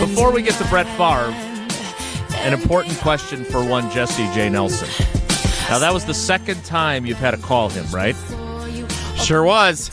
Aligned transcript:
Before 0.00 0.30
we 0.32 0.42
get 0.42 0.54
to 0.54 0.64
Brett 0.68 0.86
Favre, 0.96 1.32
an 2.38 2.52
important 2.52 2.96
question 2.98 3.44
for 3.44 3.64
one 3.64 3.90
Jesse 3.90 4.24
J. 4.32 4.48
Nelson. 4.48 4.88
Now, 5.68 5.78
that 5.80 5.92
was 5.92 6.04
the 6.04 6.14
second 6.14 6.64
time 6.64 7.04
you've 7.04 7.18
had 7.18 7.32
to 7.32 7.36
call 7.36 7.68
him, 7.68 7.84
right? 7.92 8.14
Sure 9.16 9.42
was. 9.44 9.90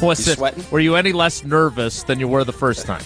Was 0.00 0.26
You 0.26 0.32
it, 0.32 0.36
sweating? 0.36 0.64
were 0.70 0.80
you 0.80 0.96
any 0.96 1.12
less 1.12 1.44
nervous 1.44 2.02
than 2.04 2.18
you 2.18 2.28
were 2.28 2.44
the 2.44 2.52
first 2.52 2.86
time? 2.86 3.02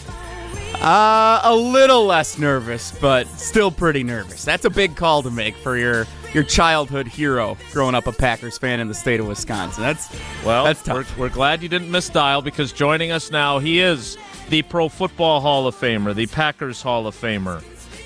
Uh, 0.76 1.40
a 1.44 1.54
little 1.54 2.04
less 2.04 2.38
nervous, 2.38 2.92
but 3.00 3.26
still 3.28 3.70
pretty 3.70 4.02
nervous. 4.04 4.44
That's 4.44 4.64
a 4.64 4.70
big 4.70 4.94
call 4.96 5.22
to 5.22 5.30
make 5.30 5.56
for 5.56 5.76
your 5.76 6.06
your 6.32 6.42
childhood 6.44 7.06
hero, 7.06 7.56
growing 7.72 7.94
up 7.94 8.06
a 8.06 8.12
Packers 8.12 8.56
fan 8.56 8.80
in 8.80 8.88
the 8.88 8.94
state 8.94 9.20
of 9.20 9.26
Wisconsin. 9.26 9.82
That's 9.82 10.08
Well, 10.44 10.64
that's 10.64 10.82
tough. 10.82 11.16
We're, 11.18 11.24
we're 11.26 11.34
glad 11.34 11.62
you 11.62 11.68
didn't 11.68 11.90
miss 11.90 12.08
dial 12.08 12.40
because 12.40 12.72
joining 12.72 13.10
us 13.12 13.30
now, 13.30 13.58
he 13.58 13.80
is 13.80 14.16
the 14.48 14.62
Pro 14.62 14.88
Football 14.88 15.40
Hall 15.40 15.66
of 15.66 15.74
Famer, 15.74 16.14
the 16.14 16.26
Packers 16.26 16.82
Hall 16.82 17.06
of 17.06 17.14
Famer, 17.14 17.62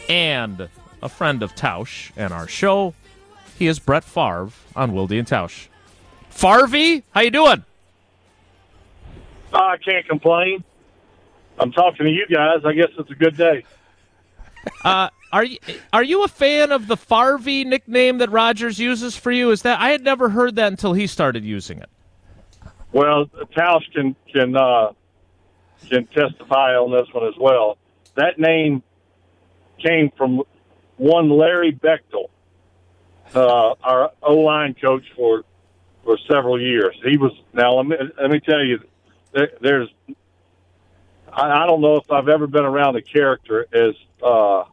and 0.09 0.69
a 1.03 1.09
friend 1.09 1.43
of 1.43 1.55
Tausch 1.55 2.11
and 2.17 2.33
our 2.33 2.49
show. 2.49 2.95
He 3.59 3.67
is 3.67 3.79
Brett 3.79 4.05
Favre 4.05 4.51
on 4.75 4.93
Wilde 4.93 5.13
and 5.13 5.27
Tausch. 5.27 5.69
Farvey, 6.31 7.03
how 7.13 7.23
you 7.23 7.31
doing? 7.31 7.65
Oh, 9.53 9.59
I 9.59 9.77
can't 9.79 10.07
complain. 10.07 10.63
I'm 11.59 11.73
talking 11.73 12.05
to 12.05 12.13
you 12.13 12.27
guys. 12.27 12.61
I 12.65 12.73
guess 12.75 12.91
it's 12.99 13.11
a 13.11 13.15
good 13.15 13.37
day. 13.37 13.65
Uh, 14.85 15.09
are 15.33 15.45
you 15.45 15.59
are 15.93 16.03
you 16.03 16.25
a 16.25 16.29
fan 16.29 16.73
of 16.73 16.87
the 16.87 16.97
Farvey 16.97 17.65
nickname 17.65 18.19
that 18.19 18.31
Rodgers 18.31 18.79
uses 18.79 19.17
for 19.17 19.31
you? 19.31 19.51
Is 19.51 19.63
that 19.63 19.81
I 19.81 19.91
had 19.91 20.03
never 20.03 20.29
heard 20.29 20.57
that 20.57 20.69
until 20.69 20.93
he 20.93 21.07
started 21.07 21.45
using 21.45 21.79
it. 21.79 21.89
Well, 22.93 23.27
Tausch 23.57 23.91
can 23.93 24.15
can 24.33 24.57
uh, 24.57 24.93
can 25.89 26.07
testify 26.07 26.75
on 26.75 26.91
this 26.91 27.13
one 27.13 27.27
as 27.27 27.35
well. 27.39 27.79
That 28.15 28.39
name 28.39 28.83
came 29.79 30.11
from 30.17 30.43
one 30.97 31.29
Larry 31.31 31.73
Bechtel, 31.73 32.29
uh, 33.35 33.75
our 33.83 34.13
O 34.23 34.35
line 34.35 34.75
coach 34.75 35.05
for 35.15 35.45
for 36.05 36.19
several 36.29 36.61
years. 36.61 36.97
He 37.05 37.17
was 37.17 37.33
now. 37.53 37.75
Let 37.75 37.87
me 37.87 37.97
let 38.21 38.31
me 38.31 38.41
tell 38.41 38.65
you, 38.65 38.81
there, 39.33 39.51
there's. 39.61 39.89
I, 41.33 41.65
I 41.65 41.67
don't 41.67 41.81
know 41.81 41.97
if 41.97 42.11
I've 42.11 42.29
ever 42.29 42.47
been 42.47 42.65
around 42.65 42.97
a 42.97 43.03
character 43.03 43.67
as. 43.73 43.95
Uh, 44.23 44.65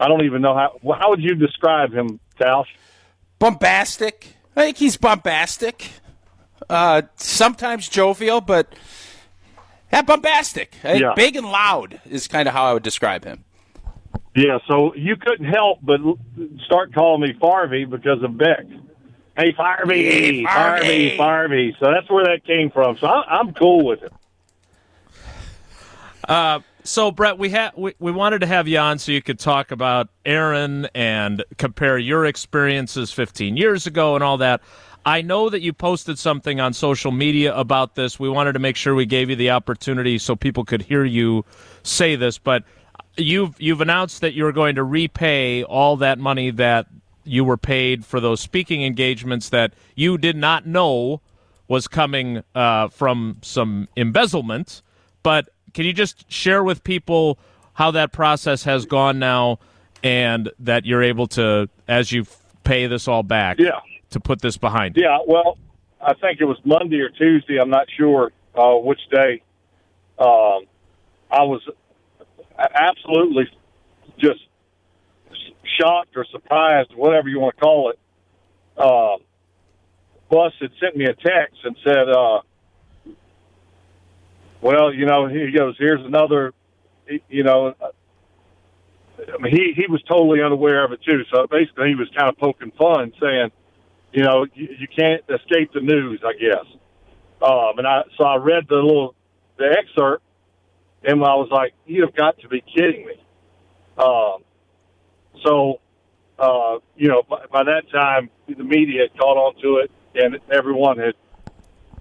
I 0.00 0.08
don't 0.08 0.24
even 0.24 0.42
know 0.42 0.54
how. 0.54 0.78
How 0.98 1.10
would 1.10 1.22
you 1.22 1.34
describe 1.34 1.92
him, 1.92 2.18
Tausch? 2.40 2.66
bombastic. 3.42 4.36
I 4.54 4.66
think 4.66 4.76
he's 4.76 4.96
bombastic. 4.96 5.90
Uh, 6.70 7.02
sometimes 7.16 7.88
jovial, 7.88 8.40
but 8.40 8.72
yeah, 9.92 10.02
bombastic. 10.02 10.74
Yeah. 10.84 11.12
Big 11.14 11.36
and 11.36 11.46
loud 11.46 12.00
is 12.08 12.26
kind 12.28 12.48
of 12.48 12.54
how 12.54 12.64
I 12.64 12.72
would 12.74 12.82
describe 12.82 13.24
him. 13.24 13.44
Yeah, 14.34 14.58
so 14.66 14.94
you 14.94 15.16
couldn't 15.16 15.46
help 15.46 15.80
but 15.82 16.00
start 16.64 16.94
calling 16.94 17.20
me 17.20 17.34
Farvey 17.34 17.88
because 17.88 18.22
of 18.22 18.36
Beck. 18.38 18.64
Hey, 19.36 19.52
Farvey, 19.52 19.88
Hey, 19.96 20.42
Farvey. 20.44 20.46
Farvey, 20.46 21.16
Farvey. 21.18 21.78
So 21.78 21.90
that's 21.90 22.10
where 22.10 22.24
that 22.24 22.44
came 22.46 22.70
from. 22.70 22.96
So 22.98 23.06
I, 23.06 23.38
I'm 23.38 23.52
cool 23.54 23.84
with 23.86 24.02
it. 24.02 24.12
Uh, 26.28 26.60
So 26.84 27.12
Brett, 27.12 27.38
we 27.38 27.50
had 27.50 27.72
we, 27.76 27.94
we 28.00 28.10
wanted 28.10 28.40
to 28.40 28.46
have 28.46 28.66
you 28.66 28.78
on 28.78 28.98
so 28.98 29.12
you 29.12 29.22
could 29.22 29.38
talk 29.38 29.70
about 29.70 30.08
Aaron 30.24 30.88
and 30.94 31.44
compare 31.56 31.96
your 31.96 32.26
experiences 32.26 33.12
15 33.12 33.56
years 33.56 33.86
ago 33.86 34.16
and 34.16 34.24
all 34.24 34.38
that. 34.38 34.62
I 35.06 35.22
know 35.22 35.48
that 35.48 35.62
you 35.62 35.72
posted 35.72 36.18
something 36.18 36.60
on 36.60 36.72
social 36.72 37.12
media 37.12 37.54
about 37.54 37.94
this. 37.94 38.18
We 38.18 38.28
wanted 38.28 38.52
to 38.54 38.58
make 38.58 38.76
sure 38.76 38.94
we 38.94 39.06
gave 39.06 39.30
you 39.30 39.36
the 39.36 39.50
opportunity 39.50 40.18
so 40.18 40.34
people 40.34 40.64
could 40.64 40.82
hear 40.82 41.04
you 41.04 41.44
say 41.84 42.16
this, 42.16 42.38
but 42.38 42.64
you've 43.16 43.60
you've 43.60 43.80
announced 43.80 44.20
that 44.20 44.34
you're 44.34 44.52
going 44.52 44.74
to 44.74 44.82
repay 44.82 45.62
all 45.62 45.96
that 45.98 46.18
money 46.18 46.50
that 46.50 46.86
you 47.24 47.44
were 47.44 47.56
paid 47.56 48.04
for 48.04 48.18
those 48.18 48.40
speaking 48.40 48.82
engagements 48.82 49.50
that 49.50 49.72
you 49.94 50.18
did 50.18 50.36
not 50.36 50.66
know 50.66 51.20
was 51.68 51.86
coming 51.86 52.42
uh, 52.56 52.88
from 52.88 53.38
some 53.40 53.86
embezzlement. 53.94 54.82
But 55.22 55.48
can 55.74 55.84
you 55.84 55.92
just 55.92 56.30
share 56.30 56.62
with 56.62 56.84
people 56.84 57.38
how 57.74 57.90
that 57.92 58.12
process 58.12 58.64
has 58.64 58.84
gone 58.86 59.18
now, 59.18 59.58
and 60.02 60.50
that 60.58 60.84
you're 60.84 61.02
able 61.02 61.26
to, 61.28 61.68
as 61.88 62.12
you 62.12 62.26
pay 62.64 62.86
this 62.86 63.08
all 63.08 63.22
back, 63.22 63.58
Yeah. 63.58 63.80
to 64.10 64.20
put 64.20 64.40
this 64.42 64.56
behind 64.58 64.96
you? 64.96 65.04
Yeah, 65.04 65.18
well, 65.26 65.56
I 66.00 66.14
think 66.14 66.40
it 66.40 66.44
was 66.44 66.58
Monday 66.64 67.00
or 67.00 67.08
Tuesday. 67.08 67.58
I'm 67.60 67.70
not 67.70 67.86
sure 67.96 68.32
uh, 68.54 68.74
which 68.74 69.00
day. 69.10 69.42
Um, 70.18 70.64
I 71.30 71.42
was 71.44 71.62
absolutely 72.58 73.44
just 74.18 74.40
shocked 75.80 76.16
or 76.16 76.26
surprised, 76.30 76.90
whatever 76.94 77.28
you 77.28 77.40
want 77.40 77.56
to 77.56 77.60
call 77.62 77.90
it. 77.90 77.98
Uh, 78.76 79.16
Bus 80.30 80.52
had 80.60 80.70
sent 80.80 80.96
me 80.96 81.04
a 81.04 81.14
text 81.14 81.56
and 81.64 81.76
said, 81.84 82.08
uh, 82.08 82.40
"Well, 84.62 84.94
you 84.94 85.04
know," 85.04 85.26
he 85.26 85.50
goes, 85.50 85.76
"Here's 85.78 86.04
another." 86.04 86.54
You 87.28 87.42
know, 87.42 87.74
I 89.18 89.42
mean, 89.42 89.54
he 89.54 89.72
he 89.74 89.86
was 89.90 90.02
totally 90.02 90.42
unaware 90.42 90.84
of 90.84 90.92
it 90.92 91.02
too. 91.02 91.24
So 91.32 91.46
basically, 91.46 91.88
he 91.88 91.94
was 91.94 92.08
kind 92.16 92.28
of 92.28 92.38
poking 92.38 92.72
fun, 92.72 93.12
saying, 93.20 93.50
you 94.12 94.22
know, 94.22 94.46
you, 94.54 94.68
you 94.78 94.88
can't 94.88 95.22
escape 95.28 95.72
the 95.72 95.80
news, 95.80 96.20
I 96.24 96.32
guess. 96.34 96.64
Um, 97.42 97.78
and 97.78 97.86
I 97.86 98.02
so 98.16 98.24
I 98.24 98.36
read 98.36 98.66
the 98.68 98.76
little 98.76 99.14
the 99.58 99.76
excerpt, 99.78 100.22
and 101.04 101.22
I 101.22 101.34
was 101.34 101.48
like, 101.50 101.74
you 101.86 102.02
have 102.02 102.14
got 102.14 102.38
to 102.40 102.48
be 102.48 102.62
kidding 102.62 103.06
me. 103.06 103.14
Um, 103.98 104.42
so, 105.44 105.80
uh, 106.38 106.78
you 106.96 107.08
know, 107.08 107.22
by, 107.28 107.46
by 107.52 107.64
that 107.64 107.90
time, 107.92 108.30
the 108.48 108.64
media 108.64 109.02
had 109.02 109.18
caught 109.18 109.36
on 109.36 109.60
to 109.62 109.78
it, 109.78 109.90
and 110.14 110.38
everyone 110.50 110.98
had, 110.98 111.14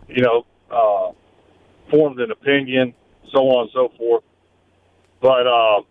you 0.08 0.24
know, 0.24 0.46
uh, 0.70 1.12
formed 1.91 2.19
an 2.19 2.31
opinion, 2.31 2.96
so 3.31 3.40
on 3.50 3.63
and 3.63 3.72
so 3.74 3.91
forth. 3.97 4.24
But 5.22 5.46
uh, 5.46 5.81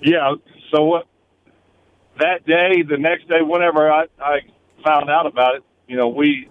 yeah, 0.00 0.34
so 0.70 0.84
what? 0.84 1.08
that 2.18 2.44
day, 2.46 2.82
the 2.82 2.98
next 2.98 3.28
day, 3.28 3.42
whenever 3.42 3.90
I, 3.90 4.06
I 4.20 4.40
found 4.84 5.10
out 5.10 5.26
about 5.26 5.56
it, 5.56 5.64
you 5.86 5.96
know, 5.96 6.08
we 6.08 6.48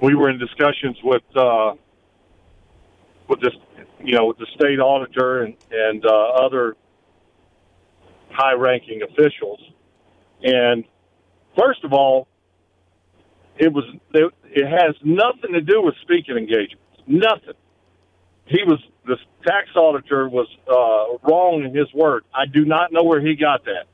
we 0.00 0.14
were 0.14 0.30
in 0.30 0.38
discussions 0.38 0.96
with 1.02 1.22
uh, 1.36 1.74
with 3.28 3.40
this, 3.40 3.54
you 4.02 4.14
know, 4.14 4.26
with 4.26 4.38
the 4.38 4.46
state 4.54 4.78
auditor 4.78 5.42
and 5.42 5.56
and 5.70 6.04
uh, 6.04 6.08
other 6.10 6.76
high-ranking 8.30 9.02
officials. 9.02 9.60
And 10.42 10.84
first 11.58 11.84
of 11.84 11.92
all, 11.92 12.28
it 13.60 13.72
was 13.72 13.84
it, 14.14 14.32
it 14.44 14.66
has 14.66 14.96
nothing 15.04 15.52
to 15.52 15.60
do 15.60 15.82
with 15.82 15.94
speaking 16.00 16.36
engagements. 16.36 16.82
Nothing. 17.06 17.54
He 18.46 18.64
was 18.64 18.80
the 19.04 19.16
tax 19.46 19.68
auditor 19.76 20.28
was 20.28 20.48
uh, 20.66 21.28
wrong 21.28 21.62
in 21.62 21.74
his 21.74 21.92
word. 21.92 22.24
I 22.34 22.46
do 22.46 22.64
not 22.64 22.90
know 22.90 23.04
where 23.04 23.20
he 23.20 23.36
got 23.36 23.66
that. 23.66 23.84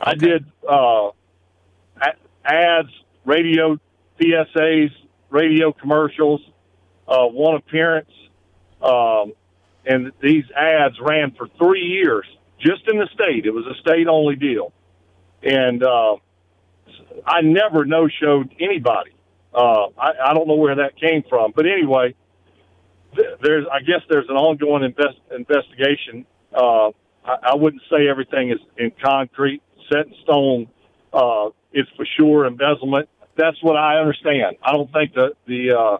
I 0.00 0.14
did 0.14 0.44
uh, 0.66 1.10
ads, 2.44 2.90
radio 3.24 3.78
PSAs, 4.20 4.90
radio 5.28 5.72
commercials, 5.72 6.40
uh, 7.08 7.26
one 7.26 7.56
appearance, 7.56 8.10
um, 8.80 9.32
and 9.84 10.12
these 10.20 10.44
ads 10.56 11.00
ran 11.00 11.32
for 11.32 11.48
three 11.58 11.84
years 11.84 12.26
just 12.60 12.86
in 12.86 12.98
the 12.98 13.08
state. 13.12 13.44
It 13.44 13.50
was 13.50 13.66
a 13.66 13.74
state 13.80 14.06
only 14.06 14.36
deal, 14.36 14.72
and 15.42 15.82
uh, 15.82 16.16
I 17.26 17.40
never 17.42 17.84
no 17.84 18.08
showed 18.08 18.54
anybody. 18.60 19.12
Uh, 19.54 19.86
I, 19.98 20.12
I 20.30 20.34
don't 20.34 20.48
know 20.48 20.56
where 20.56 20.74
that 20.76 20.96
came 20.98 21.22
from, 21.28 21.52
but 21.54 21.66
anyway, 21.66 22.14
th- 23.14 23.38
there's 23.42 23.66
I 23.72 23.80
guess 23.80 24.00
there's 24.08 24.28
an 24.28 24.36
ongoing 24.36 24.82
invest, 24.82 25.18
investigation. 25.36 26.26
Uh, 26.52 26.88
I, 27.24 27.36
I 27.42 27.54
wouldn't 27.54 27.82
say 27.90 28.08
everything 28.08 28.50
is 28.50 28.58
in 28.76 28.92
concrete, 29.02 29.62
set 29.92 30.06
in 30.06 30.14
stone. 30.24 30.68
Uh, 31.12 31.50
it's 31.72 31.88
for 31.96 32.06
sure 32.18 32.46
embezzlement. 32.46 33.08
That's 33.36 33.60
what 33.62 33.76
I 33.76 33.98
understand. 33.98 34.56
I 34.62 34.72
don't 34.72 34.92
think 34.92 35.14
that 35.14 35.32
the 35.46 35.72
uh, 35.72 35.98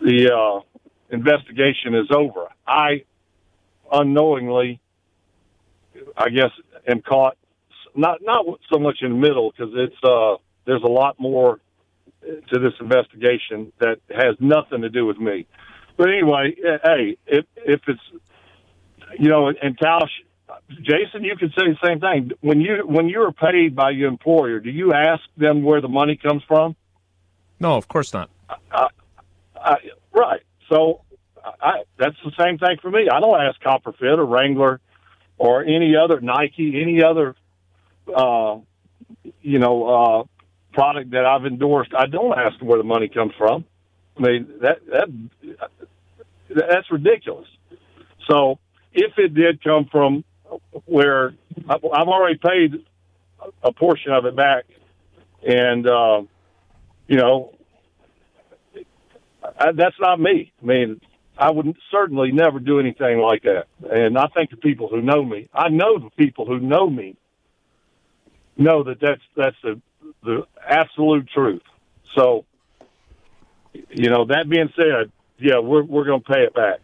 the 0.00 0.34
uh, 0.34 0.60
investigation 1.10 1.94
is 1.94 2.08
over. 2.10 2.48
I 2.66 3.04
unknowingly, 3.90 4.80
I 6.16 6.30
guess, 6.30 6.50
am 6.88 7.02
caught 7.02 7.36
not 7.94 8.18
not 8.22 8.44
so 8.72 8.78
much 8.78 8.98
in 9.02 9.10
the 9.10 9.18
middle 9.18 9.50
because 9.50 9.72
it's 9.74 9.96
uh, 10.04 10.36
there's 10.66 10.82
a 10.82 10.88
lot 10.88 11.18
more 11.18 11.60
to 12.22 12.58
this 12.58 12.72
investigation 12.80 13.72
that 13.80 13.98
has 14.10 14.36
nothing 14.40 14.82
to 14.82 14.88
do 14.88 15.04
with 15.06 15.18
me. 15.18 15.46
But 15.96 16.08
anyway, 16.08 16.54
eh, 16.64 16.78
hey, 16.82 17.18
if 17.26 17.44
if 17.56 17.80
it's 17.86 18.00
you 19.18 19.28
know, 19.28 19.48
and 19.48 19.78
Tausch, 19.78 20.10
Jason, 20.80 21.24
you 21.24 21.36
could 21.36 21.52
say 21.56 21.64
the 21.68 21.78
same 21.86 22.00
thing. 22.00 22.32
When 22.40 22.60
you 22.60 22.82
when 22.86 23.08
you 23.08 23.22
are 23.22 23.32
paid 23.32 23.74
by 23.74 23.90
your 23.90 24.08
employer, 24.08 24.60
do 24.60 24.70
you 24.70 24.92
ask 24.92 25.22
them 25.36 25.62
where 25.62 25.80
the 25.80 25.88
money 25.88 26.16
comes 26.16 26.42
from? 26.46 26.76
No, 27.60 27.76
of 27.76 27.88
course 27.88 28.12
not. 28.12 28.30
I, 29.54 29.76
right. 30.12 30.42
So 30.68 31.02
I, 31.44 31.82
that's 31.98 32.16
the 32.24 32.32
same 32.38 32.58
thing 32.58 32.76
for 32.80 32.90
me. 32.90 33.08
I 33.12 33.20
don't 33.20 33.40
ask 33.40 33.60
Copper 33.60 33.92
Fit 33.92 34.18
or 34.18 34.24
Wrangler 34.24 34.80
or 35.38 35.62
any 35.62 35.94
other 35.96 36.20
Nike, 36.20 36.80
any 36.80 37.02
other, 37.02 37.34
uh, 38.14 38.58
you 39.40 39.58
know, 39.58 39.86
uh, 39.86 40.24
product 40.72 41.10
that 41.10 41.26
I've 41.26 41.44
endorsed. 41.46 41.92
I 41.96 42.06
don't 42.06 42.36
ask 42.36 42.60
where 42.62 42.78
the 42.78 42.84
money 42.84 43.08
comes 43.08 43.32
from. 43.36 43.64
I 44.16 44.20
mean 44.20 44.48
that 44.60 44.78
that 44.86 45.08
that's 46.48 46.90
ridiculous. 46.90 47.48
So 48.28 48.58
if 48.92 49.12
it 49.18 49.34
did 49.34 49.62
come 49.62 49.86
from 49.90 50.24
where 50.84 51.34
I've 51.68 51.82
already 51.84 52.38
paid 52.38 52.84
a 53.62 53.72
portion 53.72 54.12
of 54.12 54.26
it 54.26 54.36
back, 54.36 54.64
and 55.46 55.86
uh, 55.86 56.22
you 57.08 57.16
know 57.16 57.54
I, 59.58 59.72
that's 59.72 59.96
not 60.00 60.20
me. 60.20 60.52
I 60.62 60.66
mean, 60.66 61.00
I 61.38 61.50
would 61.50 61.76
certainly 61.90 62.32
never 62.32 62.60
do 62.60 62.78
anything 62.78 63.18
like 63.18 63.42
that. 63.42 63.66
And 63.90 64.18
I 64.18 64.26
think 64.34 64.50
the 64.50 64.56
people 64.56 64.88
who 64.88 65.00
know 65.00 65.24
me, 65.24 65.48
I 65.52 65.68
know 65.68 65.98
the 65.98 66.10
people 66.16 66.46
who 66.46 66.60
know 66.60 66.88
me, 66.88 67.16
know 68.56 68.82
that 68.84 69.00
that's 69.00 69.22
that's 69.36 69.56
the 69.62 69.80
the 70.22 70.46
absolute 70.66 71.28
truth. 71.28 71.62
So, 72.14 72.44
you 73.90 74.10
know, 74.10 74.24
that 74.26 74.48
being 74.48 74.72
said, 74.76 75.10
yeah, 75.38 75.58
we're 75.58 75.82
we're 75.82 76.04
going 76.04 76.22
to 76.22 76.32
pay 76.32 76.40
it 76.42 76.54
back. 76.54 76.80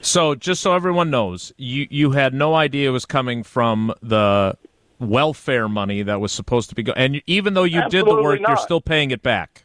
So, 0.00 0.34
just 0.34 0.62
so 0.62 0.74
everyone 0.74 1.10
knows, 1.10 1.52
you 1.56 1.86
you 1.90 2.12
had 2.12 2.32
no 2.32 2.54
idea 2.54 2.88
it 2.88 2.92
was 2.92 3.04
coming 3.04 3.42
from 3.42 3.92
the 4.02 4.56
welfare 4.98 5.68
money 5.68 6.02
that 6.02 6.20
was 6.20 6.32
supposed 6.32 6.70
to 6.70 6.74
be 6.74 6.82
going, 6.82 6.98
and 6.98 7.22
even 7.26 7.54
though 7.54 7.64
you 7.64 7.82
did 7.82 7.92
the 7.92 7.98
Absolutely 7.98 8.22
work, 8.22 8.40
you're 8.46 8.56
still 8.56 8.80
paying 8.80 9.10
it 9.10 9.22
back. 9.22 9.64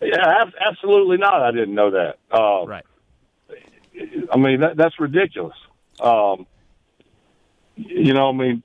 Yeah, 0.00 0.42
ab- 0.42 0.54
absolutely 0.60 1.16
not. 1.16 1.42
I 1.42 1.50
didn't 1.52 1.74
know 1.74 1.90
that. 1.90 2.18
Uh, 2.30 2.66
Right. 2.66 2.84
I 4.30 4.36
mean, 4.36 4.60
that, 4.60 4.76
that's 4.76 5.00
ridiculous. 5.00 5.56
Um, 6.00 6.46
you 7.76 8.12
know, 8.14 8.28
I 8.28 8.32
mean, 8.32 8.62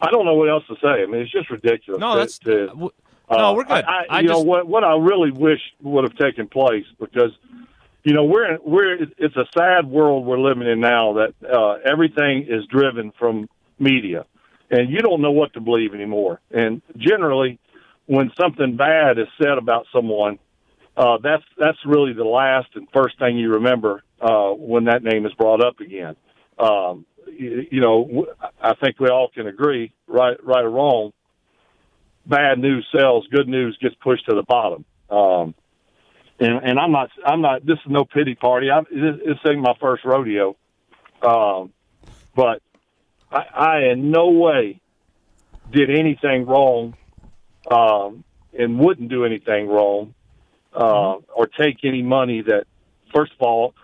I 0.00 0.10
don't 0.10 0.24
know 0.24 0.34
what 0.34 0.48
else 0.48 0.64
to 0.68 0.74
say. 0.76 1.02
I 1.02 1.06
mean, 1.06 1.22
it's 1.22 1.32
just 1.32 1.50
ridiculous. 1.50 2.00
No, 2.00 2.14
to- 2.14 2.18
that's 2.20 2.38
to- 2.40 2.92
Uh, 3.28 3.36
no, 3.36 3.52
we're 3.54 3.64
good. 3.64 3.72
I, 3.72 3.80
I, 3.80 4.04
I 4.10 4.20
you 4.20 4.28
just 4.28 4.38
know 4.38 4.44
what? 4.44 4.66
What 4.66 4.82
I 4.84 4.96
really 4.96 5.30
wish 5.30 5.60
would 5.82 6.02
have 6.04 6.16
taken 6.16 6.48
place 6.48 6.84
because, 6.98 7.30
you 8.02 8.12
know, 8.12 8.24
we're 8.24 8.54
in, 8.54 8.58
we're 8.64 8.94
it's 9.18 9.36
a 9.36 9.46
sad 9.56 9.86
world 9.86 10.26
we're 10.26 10.40
living 10.40 10.66
in 10.66 10.80
now 10.80 11.12
that 11.14 11.34
uh, 11.48 11.74
everything 11.88 12.46
is 12.48 12.64
driven 12.66 13.12
from 13.18 13.48
media, 13.78 14.24
and 14.70 14.90
you 14.90 14.98
don't 15.00 15.20
know 15.20 15.30
what 15.30 15.52
to 15.52 15.60
believe 15.60 15.94
anymore. 15.94 16.40
And 16.50 16.82
generally, 16.96 17.58
when 18.06 18.32
something 18.40 18.76
bad 18.76 19.18
is 19.20 19.28
said 19.40 19.58
about 19.58 19.86
someone, 19.92 20.40
uh, 20.96 21.18
that's 21.22 21.44
that's 21.56 21.78
really 21.86 22.12
the 22.14 22.24
last 22.24 22.68
and 22.74 22.88
first 22.92 23.16
thing 23.20 23.38
you 23.38 23.52
remember 23.52 24.02
uh, 24.20 24.50
when 24.50 24.84
that 24.86 25.04
name 25.04 25.24
is 25.24 25.32
brought 25.34 25.64
up 25.64 25.78
again. 25.78 26.16
Um, 26.58 27.06
you, 27.38 27.80
know, 27.80 28.26
I 28.60 28.74
think 28.74 28.98
we 28.98 29.08
all 29.08 29.28
can 29.32 29.46
agree, 29.46 29.92
right, 30.06 30.36
right 30.44 30.64
or 30.64 30.70
wrong, 30.70 31.12
bad 32.26 32.58
news 32.58 32.86
sells, 32.96 33.26
good 33.28 33.48
news 33.48 33.76
gets 33.80 33.94
pushed 33.96 34.26
to 34.26 34.34
the 34.34 34.42
bottom. 34.42 34.84
Um, 35.10 35.54
and, 36.38 36.64
and 36.64 36.78
I'm 36.78 36.92
not, 36.92 37.10
I'm 37.24 37.40
not. 37.42 37.66
This 37.66 37.78
is 37.84 37.90
no 37.90 38.04
pity 38.04 38.34
party. 38.34 38.70
I'm, 38.70 38.84
this, 38.90 39.16
this 39.24 39.36
ain't 39.46 39.60
my 39.60 39.74
first 39.80 40.04
rodeo. 40.04 40.56
Um, 41.22 41.72
but 42.34 42.62
I, 43.30 43.42
I 43.54 43.78
in 43.92 44.10
no 44.10 44.30
way 44.30 44.80
did 45.70 45.90
anything 45.90 46.46
wrong, 46.46 46.94
um, 47.70 48.24
and 48.58 48.78
wouldn't 48.78 49.10
do 49.10 49.24
anything 49.24 49.68
wrong, 49.68 50.14
uh, 50.74 51.16
or 51.34 51.46
take 51.46 51.84
any 51.84 52.02
money 52.02 52.42
that. 52.42 52.64
First 53.12 53.32
of 53.32 53.40
all, 53.40 53.74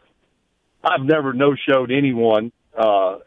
I've 0.84 1.02
never 1.02 1.32
no 1.32 1.56
showed 1.56 1.90
anyone 1.90 2.52
uh, 2.78 3.18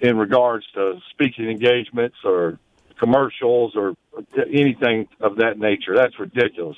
in, 0.00 0.16
regards 0.16 0.66
to 0.74 1.00
speaking 1.10 1.48
engagements 1.48 2.16
or 2.24 2.58
commercials 2.98 3.74
or 3.76 3.94
anything 4.36 5.08
of 5.20 5.36
that 5.36 5.58
nature. 5.58 5.94
That's 5.96 6.18
ridiculous. 6.18 6.76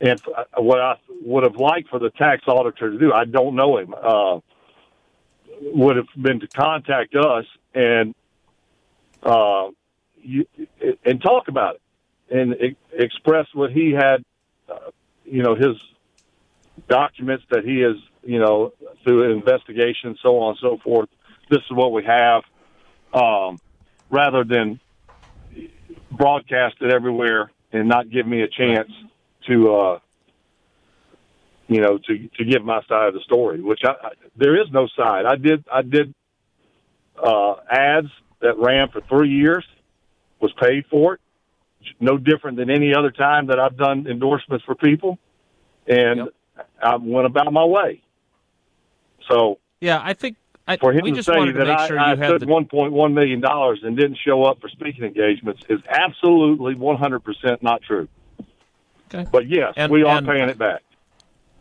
And 0.00 0.20
uh, 0.36 0.44
what 0.60 0.80
I 0.80 0.96
would 1.22 1.44
have 1.44 1.56
liked 1.56 1.88
for 1.88 1.98
the 1.98 2.10
tax 2.10 2.42
auditor 2.46 2.90
to 2.90 2.98
do, 2.98 3.12
I 3.12 3.24
don't 3.24 3.54
know 3.54 3.78
him, 3.78 3.94
uh, 3.94 4.40
would 5.62 5.96
have 5.96 6.08
been 6.20 6.40
to 6.40 6.48
contact 6.48 7.14
us 7.14 7.46
and 7.74 8.14
uh, 9.22 9.70
you, 10.22 10.46
and 11.04 11.22
talk 11.22 11.48
about 11.48 11.76
it 11.76 11.82
and 12.28 12.76
express 12.92 13.46
what 13.54 13.72
he 13.72 13.92
had, 13.92 14.24
uh, 14.68 14.90
you 15.24 15.42
know, 15.42 15.54
his 15.54 15.76
documents 16.88 17.44
that 17.50 17.64
he 17.64 17.80
has, 17.80 17.96
you 18.24 18.38
know, 18.38 18.72
through 19.04 19.32
investigation, 19.32 20.16
so 20.22 20.38
on 20.38 20.50
and 20.50 20.58
so 20.60 20.78
forth. 20.82 21.08
This 21.48 21.60
is 21.60 21.70
what 21.70 21.92
we 21.92 22.04
have, 22.04 22.42
um, 23.14 23.58
rather 24.10 24.44
than 24.44 24.80
broadcast 26.10 26.76
it 26.80 26.92
everywhere 26.92 27.50
and 27.72 27.88
not 27.88 28.10
give 28.10 28.26
me 28.26 28.42
a 28.42 28.48
chance 28.48 28.90
to, 29.46 29.74
uh, 29.74 29.98
you 31.68 31.80
know, 31.80 31.98
to 31.98 32.28
to 32.38 32.44
give 32.44 32.64
my 32.64 32.80
side 32.88 33.08
of 33.08 33.14
the 33.14 33.20
story. 33.20 33.60
Which 33.60 33.80
I, 33.84 33.90
I 33.90 34.10
there 34.36 34.60
is 34.60 34.68
no 34.72 34.88
side. 34.96 35.24
I 35.26 35.36
did 35.36 35.64
I 35.72 35.82
did 35.82 36.14
uh, 37.22 37.54
ads 37.70 38.08
that 38.40 38.58
ran 38.58 38.88
for 38.88 39.00
three 39.02 39.30
years, 39.30 39.64
was 40.40 40.52
paid 40.60 40.84
for 40.90 41.14
it. 41.14 41.20
No 42.00 42.18
different 42.18 42.56
than 42.56 42.70
any 42.70 42.94
other 42.94 43.10
time 43.10 43.46
that 43.46 43.60
I've 43.60 43.76
done 43.76 44.06
endorsements 44.08 44.64
for 44.64 44.74
people, 44.74 45.18
and 45.86 46.18
Yep. 46.18 46.28
I 46.82 46.96
went 46.96 47.26
about 47.26 47.52
my 47.52 47.64
way. 47.64 48.02
So 49.30 49.58
yeah, 49.80 50.00
I 50.02 50.14
think 50.14 50.36
I, 50.68 50.76
for 50.76 50.92
him 50.92 51.02
we 51.04 51.10
to 51.10 51.16
just 51.16 51.26
say 51.26 51.36
wanted 51.36 51.52
to 51.52 51.58
that 51.60 51.66
make 51.66 51.78
I, 51.78 51.86
sure 51.88 51.98
I 51.98 52.12
you 52.12 52.16
had 52.18 52.28
stood 52.28 52.40
the 52.42 52.46
one 52.46 52.64
point 52.66 52.92
one 52.92 53.14
million 53.14 53.40
dollars 53.40 53.80
and 53.82 53.96
didn't 53.96 54.18
show 54.18 54.44
up 54.44 54.60
for 54.60 54.68
speaking 54.68 55.04
engagements 55.04 55.62
is 55.68 55.80
absolutely 55.88 56.74
one 56.74 56.96
hundred 56.96 57.20
percent 57.20 57.62
not 57.62 57.82
true. 57.82 58.08
Okay. 59.14 59.28
But 59.30 59.48
yes, 59.48 59.74
And- 59.76 59.92
we 59.92 60.02
are 60.02 60.18
and- 60.18 60.26
paying 60.26 60.48
it 60.48 60.58
back. 60.58 60.82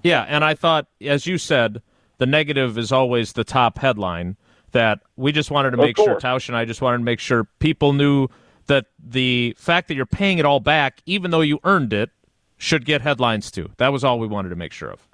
Yeah, 0.04 0.24
and 0.28 0.44
I 0.44 0.54
thought, 0.54 0.86
as 1.02 1.26
you 1.26 1.40
said, 1.40 1.82
the 2.20 2.28
negative 2.28 2.78
is 2.78 2.92
always 2.92 3.34
the 3.34 3.44
top 3.44 3.80
headline. 3.80 4.38
That 4.72 5.00
we 5.16 5.32
just 5.32 5.52
wanted 5.52 5.72
to 5.72 5.78
Of 5.78 5.86
make 5.86 5.96
sure. 5.98 6.20
Tausch 6.20 6.50
and 6.50 6.58
I 6.58 6.66
just 6.66 6.82
wanted 6.82 6.98
to 6.98 7.04
make 7.06 7.20
sure 7.22 7.46
people 7.60 7.94
knew 7.94 8.28
that 8.68 8.88
the 9.00 9.56
fact 9.58 9.88
that 9.88 9.96
you're 9.96 10.06
paying 10.06 10.38
it 10.38 10.44
all 10.46 10.60
back, 10.60 11.02
even 11.06 11.32
though 11.32 11.40
you 11.42 11.60
earned 11.64 11.94
it, 11.94 12.10
should 12.58 12.84
get 12.84 13.00
headlines 13.02 13.50
too. 13.52 13.70
That 13.78 13.94
was 13.94 14.04
all 14.04 14.20
we 14.20 14.28
wanted 14.28 14.50
to 14.50 14.58
make 14.58 14.74
sure 14.74 14.90
of. 14.92 15.08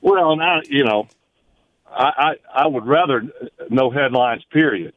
Well, 0.00 0.34
now 0.36 0.60
you 0.64 0.82
know, 0.82 1.08
I 1.92 2.34
I, 2.54 2.62
I 2.64 2.66
would 2.66 2.86
rather 2.86 3.22
no 3.70 3.90
headlines. 3.90 4.44
Period. 4.50 4.94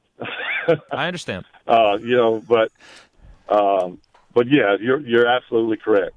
I 0.91 1.07
understand. 1.07 1.45
uh, 1.67 1.97
you 2.01 2.15
know, 2.15 2.43
but 2.47 2.71
um, 3.49 3.99
but 4.33 4.47
yeah, 4.47 4.75
you're 4.79 4.99
you're 4.99 5.27
absolutely 5.27 5.77
correct. 5.77 6.13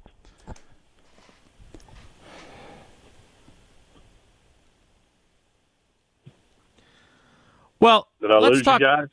Well, 7.79 8.09
Did 8.21 8.31
I 8.31 8.39
let's 8.39 8.55
lose 8.55 8.63
talk. 8.63 8.81
you 8.81 8.87
guys? 8.87 9.07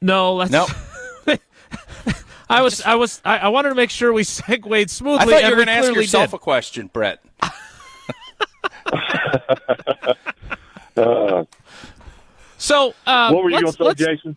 No, 0.00 0.34
let's. 0.34 0.52
Nope. 0.52 0.68
I 2.50 2.62
was, 2.62 2.80
I 2.80 2.94
was, 2.94 3.20
I, 3.24 3.38
I 3.38 3.48
wanted 3.48 3.70
to 3.70 3.74
make 3.74 3.90
sure 3.90 4.12
we 4.12 4.24
segued 4.24 4.90
smoothly. 4.90 5.18
I 5.18 5.24
thought 5.24 5.40
you 5.40 5.48
and 5.48 5.50
were 5.50 5.56
going 5.56 5.66
to 5.66 5.72
ask 5.72 5.92
yourself 5.92 6.30
did. 6.30 6.36
a 6.36 6.38
question, 6.38 6.88
Brett. 6.92 7.20
So, 12.68 12.94
um, 13.06 13.34
What 13.34 13.44
were 13.44 13.50
you 13.50 13.60
going 13.62 13.72
to 13.72 13.96
say, 13.96 14.14
Jason? 14.14 14.36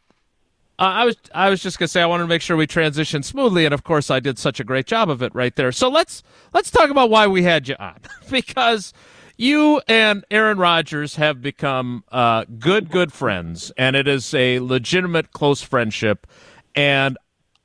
Uh, 0.79 0.83
I 0.83 1.05
was 1.05 1.15
I 1.35 1.49
was 1.49 1.61
just 1.61 1.77
gonna 1.77 1.89
say 1.89 2.01
I 2.01 2.05
wanted 2.05 2.23
to 2.23 2.27
make 2.29 2.41
sure 2.41 2.55
we 2.57 2.65
transitioned 2.65 3.25
smoothly, 3.25 3.65
and 3.65 3.73
of 3.73 3.83
course 3.83 4.09
I 4.09 4.19
did 4.19 4.39
such 4.39 4.59
a 4.59 4.63
great 4.63 4.87
job 4.87 5.09
of 5.09 5.21
it 5.21 5.35
right 5.35 5.55
there. 5.55 5.71
So 5.71 5.89
let's 5.89 6.23
let's 6.53 6.71
talk 6.71 6.89
about 6.89 7.09
why 7.11 7.27
we 7.27 7.43
had 7.43 7.67
you 7.67 7.75
on 7.77 7.99
because 8.31 8.93
you 9.37 9.81
and 9.87 10.23
Aaron 10.31 10.57
Rodgers 10.57 11.17
have 11.17 11.41
become 11.41 12.03
uh, 12.11 12.45
good 12.57 12.89
good 12.89 13.11
friends, 13.13 13.71
and 13.77 13.95
it 13.95 14.07
is 14.07 14.33
a 14.33 14.59
legitimate 14.59 15.33
close 15.33 15.61
friendship. 15.61 16.25
And 16.73 17.17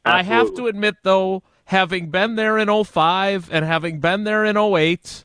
I 0.04 0.24
have 0.24 0.54
to 0.56 0.66
admit, 0.66 0.96
though, 1.04 1.42
having 1.66 2.10
been 2.10 2.34
there 2.34 2.58
in 2.58 2.84
05 2.84 3.50
and 3.52 3.64
having 3.64 4.00
been 4.00 4.24
there 4.24 4.44
in 4.44 4.56
08, 4.58 5.24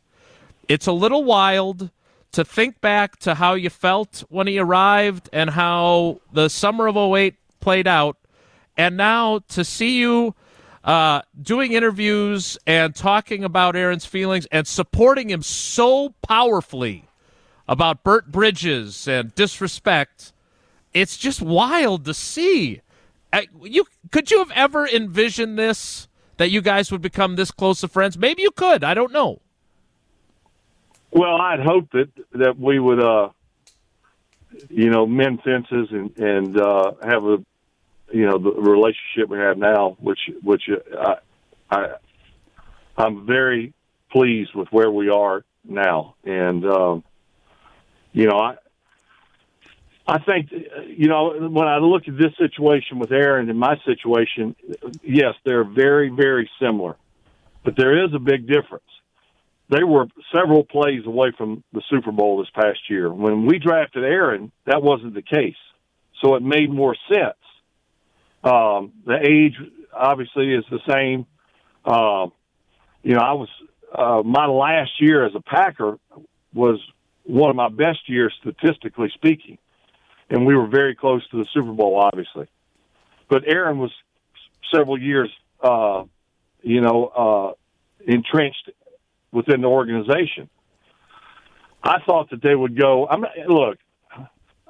it's 0.69 0.88
a 0.88 0.93
little 0.93 1.24
wild 1.25 1.89
to 2.31 2.45
think 2.45 2.81
back 2.81 3.17
to 3.19 3.35
how 3.35 3.53
you 3.53 3.69
felt 3.69 4.23
when 4.29 4.47
he 4.47 4.57
arrived 4.57 5.29
and 5.33 5.50
how 5.50 6.21
the 6.31 6.50
summer 6.50 6.88
of 6.88 6.97
08 6.97 7.35
played 7.59 7.88
out 7.88 8.17
and 8.77 8.97
now 8.97 9.39
to 9.50 9.63
see 9.63 10.00
you 10.00 10.33
uh, 10.83 11.21
doing 11.39 11.73
interviews 11.73 12.57
and 12.65 12.95
talking 12.95 13.43
about 13.43 13.75
aaron's 13.75 14.05
feelings 14.05 14.47
and 14.51 14.65
supporting 14.65 15.29
him 15.29 15.41
so 15.43 16.13
powerfully 16.21 17.07
about 17.71 18.03
Burt 18.03 18.29
Bridges 18.29 19.07
and 19.07 19.33
disrespect. 19.33 20.33
It's 20.93 21.15
just 21.15 21.41
wild 21.41 22.03
to 22.03 22.13
see. 22.13 22.81
Uh, 23.31 23.43
you 23.63 23.85
could 24.11 24.29
you 24.29 24.39
have 24.39 24.51
ever 24.51 24.85
envisioned 24.85 25.57
this 25.57 26.09
that 26.35 26.51
you 26.51 26.61
guys 26.61 26.91
would 26.91 27.01
become 27.01 27.38
this 27.38 27.50
close 27.50 27.81
of 27.81 27.91
friends? 27.91 28.17
Maybe 28.17 28.41
you 28.41 28.51
could. 28.51 28.83
I 28.83 28.93
don't 28.93 29.13
know. 29.13 29.39
Well, 31.11 31.35
I'd 31.41 31.59
hope 31.59 31.91
that 31.91 32.09
that 32.33 32.57
we 32.57 32.79
would, 32.79 33.01
uh, 33.03 33.29
you 34.69 34.89
know, 34.89 35.05
mend 35.05 35.41
fences 35.43 35.89
and 35.91 36.17
and 36.17 36.59
uh, 36.59 36.93
have 37.03 37.25
a, 37.25 37.37
you 38.13 38.25
know, 38.25 38.37
the 38.37 38.51
relationship 38.51 39.29
we 39.29 39.37
have 39.37 39.57
now, 39.57 39.97
which 39.99 40.19
which 40.41 40.63
uh, 40.69 41.15
I, 41.69 41.75
I 41.75 41.95
I'm 42.97 43.25
very 43.25 43.73
pleased 44.09 44.55
with 44.55 44.69
where 44.71 44.89
we 44.89 45.09
are 45.09 45.43
now, 45.65 46.15
and 46.23 46.65
um, 46.65 47.03
you 48.13 48.27
know, 48.27 48.37
I 48.37 48.55
I 50.07 50.19
think 50.19 50.49
you 50.87 51.09
know 51.09 51.49
when 51.49 51.67
I 51.67 51.79
look 51.79 52.07
at 52.07 52.17
this 52.17 52.31
situation 52.37 52.99
with 52.99 53.11
Aaron 53.11 53.49
and 53.49 53.59
my 53.59 53.75
situation, 53.83 54.55
yes, 55.03 55.33
they're 55.43 55.65
very 55.65 56.07
very 56.07 56.49
similar, 56.57 56.95
but 57.65 57.75
there 57.75 58.05
is 58.05 58.13
a 58.13 58.19
big 58.19 58.47
difference 58.47 58.85
they 59.71 59.83
were 59.85 60.05
several 60.35 60.65
plays 60.65 61.05
away 61.05 61.31
from 61.37 61.63
the 61.71 61.81
Super 61.89 62.11
Bowl 62.11 62.39
this 62.39 62.49
past 62.53 62.89
year. 62.89 63.11
When 63.11 63.45
we 63.45 63.57
drafted 63.57 64.03
Aaron, 64.03 64.51
that 64.65 64.83
wasn't 64.83 65.13
the 65.13 65.21
case. 65.21 65.55
So 66.21 66.35
it 66.35 66.43
made 66.43 66.69
more 66.69 66.95
sense. 67.09 67.37
Um, 68.43 68.91
the 69.05 69.17
age 69.17 69.55
obviously 69.93 70.53
is 70.53 70.65
the 70.69 70.81
same. 70.89 71.25
Uh, 71.85 72.27
you 73.01 73.15
know, 73.15 73.21
I 73.21 73.33
was, 73.33 73.49
uh, 73.95 74.21
my 74.25 74.45
last 74.45 74.91
year 74.99 75.25
as 75.25 75.33
a 75.35 75.41
Packer 75.41 75.97
was 76.53 76.79
one 77.23 77.49
of 77.49 77.55
my 77.55 77.69
best 77.69 78.09
years 78.09 78.33
statistically 78.41 79.09
speaking. 79.15 79.57
And 80.29 80.45
we 80.45 80.55
were 80.55 80.67
very 80.67 80.95
close 80.95 81.25
to 81.29 81.37
the 81.37 81.45
Super 81.53 81.71
Bowl, 81.71 81.97
obviously. 81.97 82.47
But 83.29 83.43
Aaron 83.47 83.79
was 83.79 83.91
several 84.73 85.01
years, 85.01 85.29
uh, 85.63 86.03
you 86.61 86.81
know, 86.81 87.05
uh, 87.07 88.11
entrenched 88.11 88.69
within 89.31 89.61
the 89.61 89.67
organization. 89.67 90.50
I 91.83 91.97
thought 92.05 92.29
that 92.29 92.41
they 92.41 92.55
would 92.55 92.79
go. 92.79 93.07
I'm 93.07 93.25
look. 93.47 93.77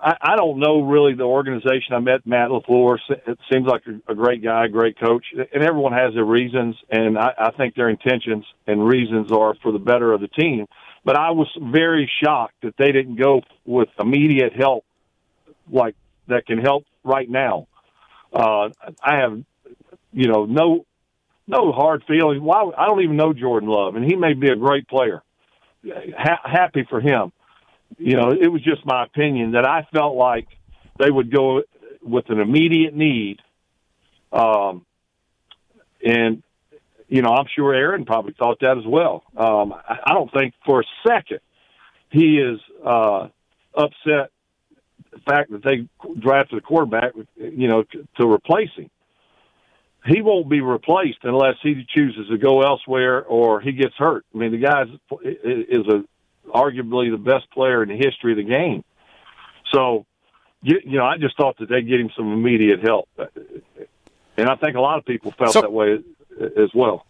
I, 0.02 0.16
I 0.20 0.36
don't 0.36 0.60
know 0.60 0.82
really 0.82 1.14
the 1.14 1.24
organization. 1.24 1.94
I 1.94 2.00
met 2.00 2.26
Matt 2.26 2.50
LaFleur. 2.50 2.98
It 3.10 3.38
seems 3.52 3.68
like 3.68 3.84
a, 3.86 4.12
a 4.12 4.16
great 4.16 4.44
guy, 4.44 4.68
great 4.68 5.00
coach, 5.00 5.26
and 5.34 5.64
everyone 5.64 5.94
has 5.94 6.14
their 6.16 6.26
reasons. 6.26 6.76
And 6.90 7.18
I, 7.18 7.34
I 7.38 7.52
think 7.52 7.76
their 7.76 7.90
intentions 7.90 8.46
and 8.66 8.88
reasons 8.88 9.32
are 9.32 9.54
for 9.62 9.72
the 9.72 9.80
better 9.80 10.12
of 10.14 10.22
the 10.22 10.28
team. 10.28 10.66
But 11.04 11.18
I 11.18 11.32
was 11.32 11.48
very 11.60 12.10
shocked 12.24 12.56
that 12.64 12.76
they 12.78 12.92
didn't 12.92 13.22
go 13.22 13.42
with 13.66 13.90
immediate 14.00 14.54
help, 14.54 14.86
like 15.72 15.96
that 16.28 16.46
can 16.46 16.60
help 16.60 16.86
right 17.04 17.30
now. 17.30 17.68
Uh, 18.34 18.70
I 19.04 19.18
have, 19.18 19.44
you 20.14 20.28
know, 20.32 20.46
no 20.46 20.86
no 21.48 21.72
hard 21.72 22.04
feelings. 22.08 22.42
Why? 22.42 22.70
I 22.78 22.86
don't 22.86 23.02
even 23.02 23.18
know 23.18 23.34
Jordan 23.34 23.70
Love, 23.70 23.96
and 23.96 24.06
he 24.06 24.16
may 24.16 24.34
be 24.34 24.50
a 24.50 24.56
great 24.56 24.88
player. 24.88 25.22
Ha- 25.86 26.42
happy 26.44 26.86
for 26.90 27.02
him. 27.02 27.32
You 27.98 28.16
know, 28.16 28.32
it 28.32 28.48
was 28.48 28.62
just 28.62 28.86
my 28.86 29.04
opinion 29.04 29.52
that 29.52 29.66
I 29.66 29.88
felt 29.92 30.16
like 30.16 30.48
they 30.98 31.10
would 31.10 31.32
go 31.32 31.64
with 32.02 32.30
an 32.30 32.40
immediate 32.40 32.96
need. 32.96 33.40
Um, 34.32 34.86
and 36.04 36.44
you 37.08 37.22
know, 37.22 37.30
I'm 37.30 37.48
sure 37.54 37.74
Aaron 37.74 38.06
probably 38.06 38.34
thought 38.34 38.60
that 38.62 38.78
as 38.78 38.86
well. 38.86 39.24
Um, 39.36 39.74
I, 39.74 39.98
I 40.06 40.14
don't 40.14 40.32
think 40.32 40.54
for 40.66 40.82
a 40.82 40.86
second 41.06 41.42
he 42.10 42.38
is 42.38 42.60
uh, 42.86 43.28
upset 43.76 44.32
the 45.12 45.20
fact 45.26 45.52
that 45.52 45.64
they 45.64 45.88
drafted 46.18 46.60
a 46.60 46.62
quarterback, 46.62 47.12
you 47.36 47.68
know, 47.68 47.84
to, 47.84 48.08
to 48.18 48.32
replace 48.32 48.70
him 48.78 48.90
he 50.06 50.22
won't 50.22 50.50
be 50.50 50.62
replaced 50.62 51.20
unless 51.24 51.56
he 51.62 51.86
chooses 51.88 52.28
to 52.30 52.38
go 52.38 52.62
elsewhere 52.62 53.24
or 53.24 53.62
he 53.62 53.72
gets 53.72 53.96
hurt. 53.96 54.26
I 54.34 54.38
mean, 54.38 54.52
the 54.52 54.58
guy 54.58 54.84
is 54.84 55.88
a 55.88 56.04
arguably 56.50 57.12
the 57.12 57.18
best 57.18 57.50
player 57.52 57.84
in 57.84 57.90
the 57.90 57.98
history 57.98 58.34
of 58.34 58.38
the 58.38 58.44
game. 58.44 58.84
So, 59.72 60.06
you, 60.62 60.80
you 60.84 60.98
know, 60.98 61.06
I 61.06 61.18
just 61.18 61.38
thought 61.38 61.58
that 61.60 61.70
they'd 61.70 61.88
get 61.88 62.00
him 62.00 62.10
some 62.16 62.34
immediate 62.34 62.82
help, 62.82 63.08
and 64.38 64.50
I 64.50 64.56
think 64.56 64.76
a 64.76 64.82
lot 64.82 64.98
of 64.98 65.06
people 65.06 65.32
felt 65.32 65.54
so, 65.54 65.62
that 65.62 65.72
way 65.72 66.00
as 66.58 66.70
well. 66.74 67.06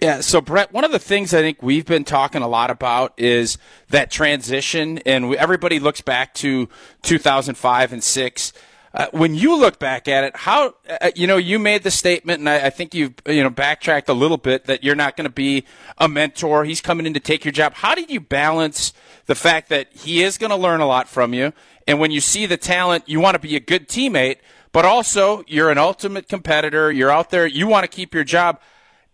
Yeah, 0.00 0.20
so 0.20 0.40
Brett, 0.40 0.72
one 0.72 0.84
of 0.84 0.92
the 0.92 0.98
things 0.98 1.32
I 1.32 1.40
think 1.40 1.62
we've 1.62 1.86
been 1.86 2.04
talking 2.04 2.42
a 2.42 2.48
lot 2.48 2.70
about 2.70 3.14
is 3.16 3.58
that 3.88 4.10
transition, 4.10 4.98
and 5.06 5.34
everybody 5.34 5.78
looks 5.78 6.00
back 6.00 6.34
to 6.34 6.68
2005 7.02 7.92
and 7.92 8.02
six 8.02 8.52
uh, 8.94 9.08
when 9.10 9.34
you 9.34 9.58
look 9.58 9.80
back 9.80 10.06
at 10.06 10.22
it, 10.22 10.36
how 10.36 10.74
uh, 10.88 11.10
you 11.16 11.26
know 11.26 11.36
you 11.36 11.58
made 11.58 11.82
the 11.82 11.90
statement, 11.90 12.38
and 12.38 12.48
I, 12.48 12.66
I 12.66 12.70
think 12.70 12.94
you've 12.94 13.14
you 13.26 13.42
know 13.42 13.50
backtracked 13.50 14.08
a 14.08 14.14
little 14.14 14.36
bit 14.36 14.66
that 14.66 14.84
you're 14.84 14.94
not 14.94 15.16
going 15.16 15.24
to 15.24 15.32
be 15.32 15.64
a 15.98 16.06
mentor. 16.06 16.64
He's 16.64 16.80
coming 16.80 17.04
in 17.04 17.12
to 17.14 17.20
take 17.20 17.44
your 17.44 17.50
job. 17.50 17.74
How 17.74 17.96
did 17.96 18.08
you 18.08 18.20
balance 18.20 18.92
the 19.26 19.34
fact 19.34 19.68
that 19.70 19.92
he 19.92 20.22
is 20.22 20.38
going 20.38 20.50
to 20.50 20.56
learn 20.56 20.80
a 20.80 20.86
lot 20.86 21.08
from 21.08 21.34
you, 21.34 21.52
and 21.88 21.98
when 21.98 22.12
you 22.12 22.20
see 22.20 22.46
the 22.46 22.56
talent, 22.56 23.08
you 23.08 23.18
want 23.18 23.34
to 23.34 23.40
be 23.40 23.56
a 23.56 23.60
good 23.60 23.88
teammate, 23.88 24.36
but 24.70 24.84
also 24.84 25.42
you're 25.48 25.70
an 25.70 25.78
ultimate 25.78 26.28
competitor. 26.28 26.92
You're 26.92 27.10
out 27.10 27.30
there. 27.30 27.48
You 27.48 27.66
want 27.66 27.82
to 27.82 27.88
keep 27.88 28.14
your 28.14 28.24
job. 28.24 28.60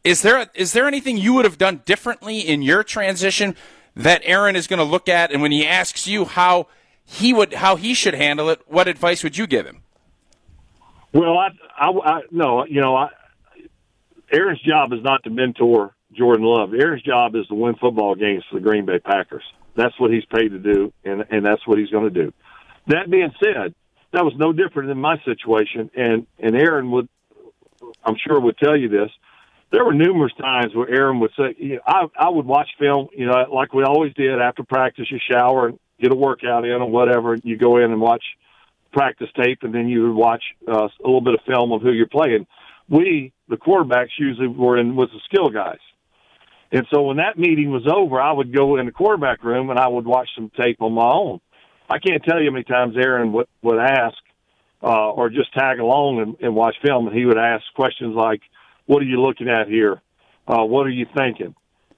Is 0.04 0.20
there 0.20 0.50
is 0.54 0.74
there 0.74 0.86
anything 0.86 1.16
you 1.16 1.32
would 1.32 1.46
have 1.46 1.56
done 1.56 1.80
differently 1.86 2.40
in 2.40 2.60
your 2.60 2.84
transition 2.84 3.56
that 3.96 4.20
Aaron 4.26 4.56
is 4.56 4.66
going 4.66 4.78
to 4.78 4.84
look 4.84 5.08
at, 5.08 5.32
and 5.32 5.40
when 5.40 5.52
he 5.52 5.66
asks 5.66 6.06
you 6.06 6.26
how? 6.26 6.66
He 7.10 7.32
would 7.32 7.52
how 7.52 7.76
he 7.76 7.92
should 7.92 8.14
handle 8.14 8.48
it, 8.50 8.60
what 8.66 8.86
advice 8.86 9.24
would 9.24 9.36
you 9.36 9.46
give 9.46 9.66
him? 9.66 9.82
Well, 11.12 11.36
I, 11.36 11.48
I, 11.76 11.90
I 11.90 12.20
no, 12.30 12.64
you 12.64 12.80
know, 12.80 12.94
I, 12.94 13.08
Aaron's 14.32 14.62
job 14.62 14.92
is 14.92 15.02
not 15.02 15.24
to 15.24 15.30
mentor 15.30 15.92
Jordan 16.12 16.44
Love. 16.44 16.72
Aaron's 16.72 17.02
job 17.02 17.34
is 17.34 17.46
to 17.48 17.54
win 17.54 17.74
football 17.74 18.14
games 18.14 18.44
for 18.48 18.60
the 18.60 18.64
Green 18.64 18.86
Bay 18.86 19.00
Packers. 19.00 19.42
That's 19.74 19.98
what 19.98 20.12
he's 20.12 20.24
paid 20.26 20.50
to 20.50 20.58
do, 20.58 20.92
and 21.04 21.24
and 21.30 21.44
that's 21.44 21.66
what 21.66 21.78
he's 21.78 21.90
going 21.90 22.12
to 22.12 22.24
do. 22.24 22.32
That 22.86 23.10
being 23.10 23.32
said, 23.42 23.74
that 24.12 24.24
was 24.24 24.34
no 24.36 24.52
different 24.52 24.88
than 24.88 24.98
my 24.98 25.16
situation, 25.24 25.90
and 25.96 26.26
and 26.38 26.54
Aaron 26.54 26.92
would, 26.92 27.08
I'm 28.04 28.16
sure, 28.24 28.38
would 28.40 28.58
tell 28.58 28.76
you 28.76 28.88
this. 28.88 29.10
There 29.72 29.84
were 29.84 29.94
numerous 29.94 30.32
times 30.34 30.74
where 30.74 30.88
Aaron 30.88 31.20
would 31.20 31.30
say, 31.36 31.54
you 31.58 31.76
know, 31.76 31.80
I 31.86 32.06
I 32.16 32.28
would 32.28 32.46
watch 32.46 32.68
film, 32.78 33.08
you 33.16 33.26
know, 33.26 33.46
like 33.52 33.74
we 33.74 33.82
always 33.82 34.14
did 34.14 34.40
after 34.40 34.62
practice. 34.62 35.06
You 35.10 35.18
shower 35.28 35.68
and 35.68 35.78
get 36.00 36.12
a 36.12 36.16
workout 36.16 36.64
in 36.64 36.82
or 36.82 36.90
whatever. 36.90 37.36
You 37.42 37.56
go 37.56 37.76
in 37.76 37.84
and 37.84 38.00
watch 38.00 38.24
practice 38.92 39.28
tape, 39.36 39.60
and 39.62 39.74
then 39.74 39.88
you 39.88 40.02
would 40.02 40.16
watch 40.16 40.42
uh, 40.66 40.88
a 40.88 41.04
little 41.04 41.20
bit 41.20 41.34
of 41.34 41.40
film 41.46 41.72
of 41.72 41.82
who 41.82 41.92
you're 41.92 42.06
playing. 42.06 42.46
We, 42.88 43.32
the 43.48 43.56
quarterbacks, 43.56 44.10
usually 44.18 44.48
were 44.48 44.78
in 44.78 44.96
with 44.96 45.10
the 45.10 45.20
skill 45.26 45.48
guys. 45.48 45.78
And 46.72 46.86
so 46.92 47.02
when 47.02 47.16
that 47.16 47.38
meeting 47.38 47.70
was 47.70 47.86
over, 47.86 48.20
I 48.20 48.32
would 48.32 48.54
go 48.54 48.76
in 48.76 48.86
the 48.86 48.92
quarterback 48.92 49.42
room 49.42 49.70
and 49.70 49.78
I 49.78 49.88
would 49.88 50.06
watch 50.06 50.28
some 50.34 50.50
tape 50.56 50.80
on 50.80 50.92
my 50.92 51.10
own. 51.10 51.40
I 51.88 51.98
can't 51.98 52.22
tell 52.22 52.40
you 52.40 52.50
how 52.50 52.52
many 52.52 52.64
times 52.64 52.96
Aaron 52.96 53.32
would, 53.32 53.48
would 53.62 53.78
ask 53.78 54.16
uh, 54.82 55.10
or 55.10 55.28
just 55.28 55.52
tag 55.52 55.80
along 55.80 56.20
and, 56.20 56.36
and 56.40 56.54
watch 56.54 56.76
film, 56.82 57.08
and 57.08 57.16
he 57.16 57.26
would 57.26 57.38
ask 57.38 57.64
questions 57.74 58.14
like, 58.14 58.40
"What 58.86 59.02
are 59.02 59.06
you 59.06 59.20
looking 59.20 59.48
at 59.48 59.68
here? 59.68 60.00
Uh, 60.46 60.64
what 60.64 60.86
are 60.86 60.90
you 60.90 61.06
thinking? 61.14 61.54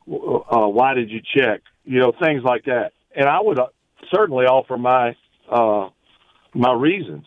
Uh, 0.08 0.66
why 0.66 0.94
did 0.94 1.10
you 1.10 1.20
check? 1.20 1.60
You 1.84 2.00
know, 2.00 2.12
things 2.12 2.42
like 2.42 2.64
that." 2.64 2.92
And 3.14 3.28
I 3.28 3.40
would 3.40 3.58
uh, 3.58 3.66
certainly 4.14 4.46
offer 4.46 4.76
my 4.76 5.16
uh, 5.50 5.88
my 6.54 6.72
reasons. 6.72 7.26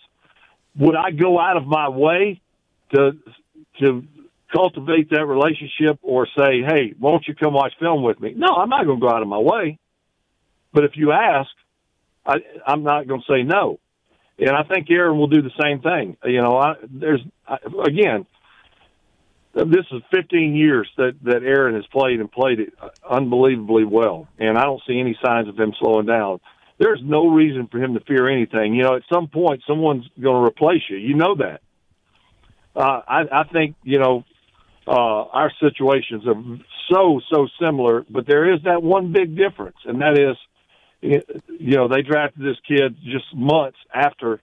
Would 0.78 0.96
I 0.96 1.12
go 1.12 1.40
out 1.40 1.58
of 1.58 1.66
my 1.66 1.90
way 1.90 2.42
to 2.94 3.12
to 3.80 4.04
cultivate 4.54 5.10
that 5.10 5.26
relationship 5.26 6.00
or 6.02 6.28
say, 6.38 6.62
"Hey, 6.66 6.94
won't 7.00 7.28
you 7.28 7.36
come 7.36 7.54
watch 7.54 7.74
film 7.80 8.04
with 8.04 8.20
me?" 8.20 8.34
No, 8.36 8.48
I'm 8.48 8.70
not 8.70 8.86
going 8.86 9.00
to 9.00 9.06
go 9.06 9.14
out 9.14 9.22
of 9.22 9.28
my 9.28 9.40
way. 9.40 9.80
But 10.74 10.84
if 10.84 10.92
you 10.96 11.12
ask, 11.14 11.50
I, 12.26 12.36
I'm 12.68 12.84
not 12.84 13.08
going 13.08 13.22
to 13.22 13.34
say 13.34 13.44
no. 13.44 13.80
And 14.38 14.52
I 14.52 14.64
think 14.64 14.92
Aaron 14.92 15.18
will 15.18 15.28
do 15.28 15.42
the 15.42 15.52
same 15.62 15.80
thing. 15.80 16.18
You 16.26 16.42
know, 16.42 16.58
I, 16.58 16.74
there's 16.84 17.22
I, 17.48 17.58
again, 17.86 18.26
this 19.54 19.86
is 19.92 20.02
15 20.14 20.56
years 20.56 20.90
that 20.98 21.14
that 21.24 21.44
Aaron 21.44 21.76
has 21.76 21.86
played 21.88 22.20
and 22.20 22.30
played 22.30 22.60
it 22.60 22.74
unbelievably 23.10 23.86
well, 23.86 24.28
and 24.38 24.58
I 24.58 24.64
don't 24.64 24.82
see 24.86 25.00
any 25.00 25.18
signs 25.24 25.48
of 25.48 25.58
him 25.58 25.74
slowing 25.80 26.06
down 26.06 26.42
there's 26.78 27.02
no 27.04 27.28
reason 27.28 27.68
for 27.68 27.82
him 27.82 27.94
to 27.94 28.00
fear 28.02 28.30
anything. 28.30 28.74
You 28.74 28.84
know, 28.84 28.96
at 28.96 29.04
some 29.12 29.28
point, 29.28 29.64
someone's 29.68 30.06
going 30.22 30.42
to 30.42 30.46
replace 30.46 30.82
you. 30.90 30.98
You 30.98 31.16
know 31.16 31.36
that. 31.36 31.62
Uh, 32.76 33.02
I, 33.08 33.22
I 33.32 33.44
think 33.52 33.76
you 33.84 34.00
know 34.00 34.26
uh, 34.88 34.92
our 34.92 35.52
situations 35.62 36.24
are 36.28 36.36
so 36.92 37.22
so 37.32 37.48
similar, 37.62 38.06
but 38.10 38.28
there 38.28 38.54
is 38.54 38.62
that 38.64 38.84
one 38.84 39.12
big 39.12 39.38
difference, 39.38 39.78
and 39.86 40.02
that 40.02 40.20
is, 40.20 40.38
you 41.02 41.78
know, 41.78 41.88
they 41.88 42.02
drafted 42.02 42.44
this 42.44 42.58
kid 42.68 42.98
just 43.04 43.34
months 43.34 43.78
after 43.94 44.42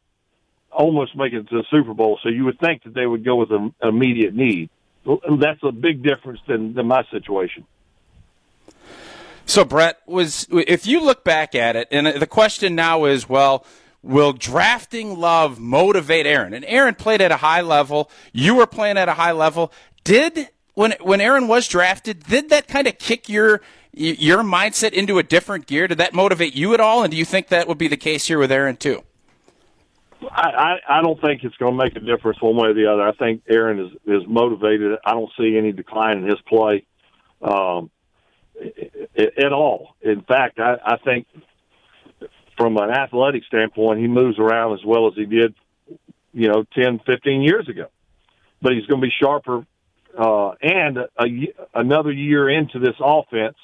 almost 0.70 1.16
making 1.16 1.40
it 1.40 1.48
to 1.50 1.56
the 1.56 1.64
Super 1.70 1.94
Bowl. 1.94 2.18
So 2.22 2.28
you 2.30 2.44
would 2.46 2.58
think 2.58 2.84
that 2.84 2.94
they 2.94 3.06
would 3.06 3.24
go 3.24 3.36
with 3.36 3.50
an 3.50 3.74
immediate 3.82 4.34
need. 4.34 4.70
That's 5.04 5.60
a 5.62 5.72
big 5.72 6.02
difference 6.02 6.40
than, 6.48 6.74
than 6.74 6.86
my 6.86 7.02
situation. 7.10 7.66
So 9.46 9.64
Brett 9.64 9.98
was 10.06 10.46
if 10.50 10.86
you 10.86 11.04
look 11.04 11.24
back 11.24 11.54
at 11.54 11.76
it 11.76 11.88
and 11.90 12.06
the 12.06 12.26
question 12.26 12.74
now 12.74 13.04
is 13.04 13.28
well 13.28 13.66
will 14.02 14.32
drafting 14.32 15.18
love 15.18 15.60
motivate 15.60 16.26
Aaron? 16.26 16.54
And 16.54 16.64
Aaron 16.66 16.94
played 16.94 17.20
at 17.20 17.30
a 17.30 17.36
high 17.36 17.60
level, 17.60 18.10
you 18.32 18.54
were 18.54 18.66
playing 18.66 18.98
at 18.98 19.08
a 19.08 19.14
high 19.14 19.32
level. 19.32 19.72
Did 20.04 20.48
when 20.74 20.94
when 21.00 21.20
Aaron 21.20 21.48
was 21.48 21.68
drafted, 21.68 22.24
did 22.24 22.50
that 22.50 22.68
kind 22.68 22.86
of 22.86 22.98
kick 22.98 23.28
your 23.28 23.60
your 23.92 24.38
mindset 24.38 24.92
into 24.92 25.18
a 25.18 25.22
different 25.22 25.66
gear? 25.66 25.86
Did 25.86 25.98
that 25.98 26.14
motivate 26.14 26.54
you 26.54 26.74
at 26.74 26.80
all? 26.80 27.02
And 27.02 27.10
do 27.10 27.16
you 27.16 27.24
think 27.24 27.48
that 27.48 27.68
would 27.68 27.78
be 27.78 27.88
the 27.88 27.96
case 27.96 28.26
here 28.26 28.38
with 28.38 28.50
Aaron 28.50 28.76
too? 28.76 29.02
I, 30.30 30.76
I, 30.88 31.02
don't 31.02 31.20
think 31.20 31.42
it's 31.42 31.56
going 31.56 31.76
to 31.76 31.84
make 31.84 31.96
a 31.96 32.00
difference 32.00 32.40
one 32.40 32.54
way 32.54 32.68
or 32.68 32.74
the 32.74 32.86
other. 32.86 33.02
I 33.02 33.12
think 33.12 33.42
Aaron 33.48 33.80
is 33.80 33.92
is 34.06 34.22
motivated. 34.26 34.98
I 35.04 35.12
don't 35.12 35.30
see 35.36 35.56
any 35.58 35.72
decline 35.72 36.18
in 36.18 36.24
his 36.24 36.40
play 36.46 36.86
um, 37.42 37.90
at 39.16 39.52
all. 39.52 39.96
In 40.02 40.22
fact, 40.22 40.58
I, 40.58 40.76
I 40.84 40.96
think 40.98 41.26
from 42.56 42.76
an 42.76 42.90
athletic 42.90 43.44
standpoint, 43.44 44.00
he 44.00 44.06
moves 44.06 44.38
around 44.38 44.74
as 44.74 44.84
well 44.84 45.08
as 45.08 45.14
he 45.14 45.24
did, 45.24 45.54
you 46.32 46.48
know, 46.48 46.64
10, 46.74 47.00
15 47.06 47.42
years 47.42 47.68
ago. 47.68 47.86
But 48.60 48.72
he's 48.72 48.86
going 48.86 49.00
to 49.00 49.06
be 49.06 49.12
sharper. 49.20 49.66
Uh, 50.16 50.50
and 50.60 50.98
a, 50.98 51.54
another 51.74 52.12
year 52.12 52.48
into 52.48 52.78
this 52.78 52.94
offense 53.00 53.56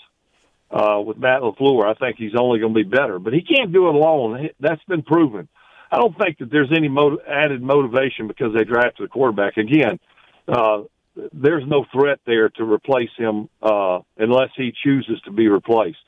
uh, 0.71 1.00
with 1.05 1.19
Matt 1.19 1.43
LaFleur, 1.43 1.87
I 1.87 1.95
think 1.95 2.17
he's 2.17 2.35
only 2.35 2.59
going 2.59 2.75
to 2.75 2.83
be 2.83 2.88
better. 2.88 3.19
But 3.19 3.35
he 3.35 3.43
can't 3.43 3.73
do 3.73 3.88
it 3.88 3.95
alone. 3.95 4.49
That's 4.59 4.83
been 4.85 5.02
proven. 5.02 5.49
I 5.90 5.97
don't 5.97 6.17
think 6.19 6.38
that 6.38 6.50
there's 6.50 6.73
any 6.75 6.88
motiv- 6.88 7.21
added 7.26 7.62
motivation 7.62 8.28
because 8.28 8.55
they 8.55 8.64
drafted 8.64 9.07
a 9.07 9.09
quarterback. 9.09 9.57
Again, 9.57 9.99
uh, 10.47 10.83
there's 11.32 11.66
no 11.66 11.84
threat 11.92 12.20
there 12.26 12.48
to 12.50 12.64
replace 12.64 13.10
him 13.16 13.48
uh, 13.62 14.00
unless 14.16 14.50
he 14.56 14.72
chooses 14.84 15.20
to 15.22 15.30
be 15.30 15.48
replaced. 15.48 15.98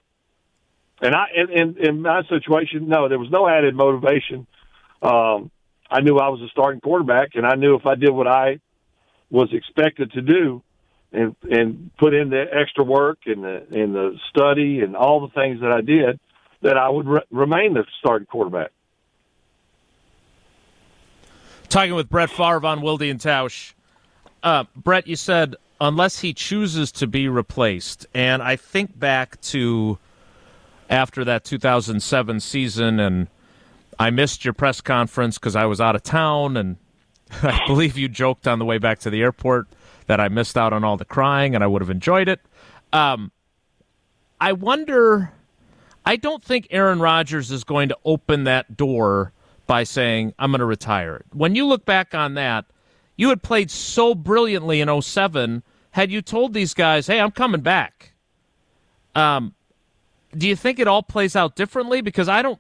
And 1.02 1.14
I, 1.14 1.26
in, 1.35 1.76
in, 1.79 2.02
my 2.02 2.23
situation, 2.29 2.88
no, 2.88 3.09
there 3.09 3.19
was 3.19 3.31
no 3.31 3.49
added 3.49 3.75
motivation. 3.75 4.47
Um, 5.02 5.50
I 5.90 6.00
knew 6.02 6.19
I 6.19 6.29
was 6.29 6.40
a 6.43 6.49
starting 6.49 6.81
quarterback, 6.81 7.31
and 7.35 7.47
I 7.47 7.55
knew 7.55 7.75
if 7.75 7.87
I 7.87 7.95
did 7.95 8.11
what 8.11 8.29
I 8.29 8.61
was 9.31 9.49
expected 9.52 10.12
to 10.12 10.21
do, 10.21 10.62
and 11.12 11.35
and 11.50 11.90
put 11.99 12.14
in 12.14 12.31
the 12.31 12.45
extra 12.52 12.85
work 12.85 13.19
and 13.26 13.43
the 13.43 13.67
and 13.73 13.95
the 13.95 14.17
study 14.29 14.81
and 14.81 14.95
all 14.95 15.21
the 15.26 15.33
things 15.35 15.61
that 15.61 15.73
I 15.73 15.81
did, 15.81 16.21
that 16.62 16.76
I 16.76 16.88
would 16.88 17.09
re- 17.09 17.23
remain 17.31 17.75
the 17.75 17.85
starting 17.99 18.26
quarterback. 18.26 18.71
Talking 21.69 21.95
with 21.95 22.09
Brett 22.09 22.31
Favre 22.31 22.64
on 22.67 22.81
Wilde 22.83 23.02
and 23.02 23.19
Tausch. 23.19 23.73
Uh, 24.43 24.65
Brett, 24.75 25.07
you 25.07 25.17
said 25.17 25.57
unless 25.81 26.21
he 26.21 26.35
chooses 26.35 26.93
to 26.93 27.07
be 27.07 27.29
replaced, 27.29 28.07
and 28.15 28.43
I 28.43 28.57
think 28.57 28.99
back 28.99 29.41
to 29.43 29.99
after 30.89 31.25
that 31.25 31.45
2007 31.45 32.41
season, 32.41 33.01
and 33.01 33.29
I 33.99 34.11
missed 34.11 34.45
your 34.45 34.55
press 34.55 34.81
conference 34.81 35.39
because 35.39 35.57
I 35.57 35.65
was 35.67 35.81
out 35.81 35.95
of 35.95 36.03
town, 36.03 36.57
and 36.57 36.77
I 37.43 37.67
believe 37.67 37.97
you 37.97 38.09
joked 38.09 38.47
on 38.47 38.59
the 38.59 38.65
way 38.65 38.79
back 38.79 38.99
to 39.01 39.11
the 39.11 39.23
airport 39.23 39.69
that 40.07 40.21
I 40.21 40.29
missed 40.29 40.57
out 40.57 40.73
on 40.73 40.85
all 40.85 40.97
the 40.97 41.05
crying, 41.05 41.55
and 41.55 41.63
I 41.63 41.67
would 41.67 41.83
have 41.83 41.91
enjoyed 41.91 42.29
it. 42.29 42.41
Um, 42.93 43.31
I 44.41 44.53
wonder. 44.53 45.33
I 46.05 46.17
don't 46.17 46.43
think 46.43 46.67
Aaron 46.71 46.99
Rodgers 46.99 47.51
is 47.51 47.63
going 47.63 47.91
to 47.91 47.99
open 48.05 48.45
that 48.45 48.77
door 48.77 49.33
by 49.67 49.85
saying, 49.85 50.35
I'm 50.39 50.51
going 50.51 50.61
to 50.61 50.65
retire. 50.65 51.23
When 51.33 51.55
you 51.55 51.67
look 51.67 51.85
back 51.85 52.15
on 52.15 52.35
that, 52.35 52.65
you 53.21 53.29
had 53.29 53.43
played 53.43 53.71
so 53.71 54.15
brilliantly 54.15 54.81
in 54.81 55.03
07. 55.03 55.63
Had 55.91 56.11
you 56.11 56.23
told 56.23 56.54
these 56.54 56.73
guys, 56.73 57.06
hey, 57.06 57.21
I'm 57.21 57.33
coming 57.33 57.61
back, 57.61 58.15
um, 59.15 59.54
do 60.35 60.49
you 60.49 60.56
think 60.56 60.78
it 60.78 60.89
all 60.89 61.02
plays 61.02 61.37
out 61.37 61.54
differently? 61.54 62.00
Because 62.00 62.30
I 62.30 62.41
don't, 62.41 62.59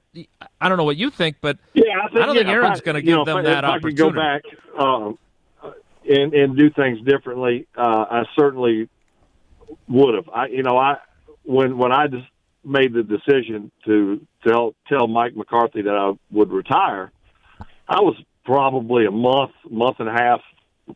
I 0.60 0.68
don't 0.68 0.76
know 0.76 0.84
what 0.84 0.98
you 0.98 1.08
think, 1.08 1.36
but 1.40 1.56
yeah, 1.72 1.84
I, 2.04 2.08
think, 2.08 2.20
I 2.20 2.26
don't 2.26 2.34
yeah, 2.34 2.42
think 2.42 2.50
Aaron's 2.50 2.82
going 2.82 2.96
to 2.96 3.00
give 3.00 3.16
know, 3.16 3.24
them 3.24 3.38
if, 3.38 3.44
that 3.46 3.64
if 3.64 3.70
opportunity. 3.70 4.02
I 4.02 4.04
could 4.04 4.12
go 4.12 4.20
back 4.20 4.42
um, 4.78 5.18
and 6.06 6.34
and 6.34 6.56
do 6.58 6.68
things 6.68 7.00
differently, 7.06 7.66
uh, 7.74 8.04
I 8.10 8.24
certainly 8.38 8.90
would 9.88 10.14
have. 10.14 10.28
I, 10.28 10.48
you 10.48 10.62
know, 10.62 10.76
I 10.76 10.96
when 11.44 11.78
when 11.78 11.90
I 11.90 12.06
just 12.06 12.26
made 12.64 12.92
the 12.92 13.02
decision 13.02 13.70
to 13.86 14.26
tell 14.46 14.74
tell 14.88 15.06
Mike 15.06 15.34
McCarthy 15.36 15.80
that 15.82 15.94
I 15.94 16.12
would 16.30 16.50
retire, 16.50 17.12
I 17.88 18.00
was 18.00 18.16
probably 18.44 19.06
a 19.06 19.10
month, 19.10 19.52
month 19.70 20.00
and 20.00 20.08
a 20.08 20.12
half 20.12 20.40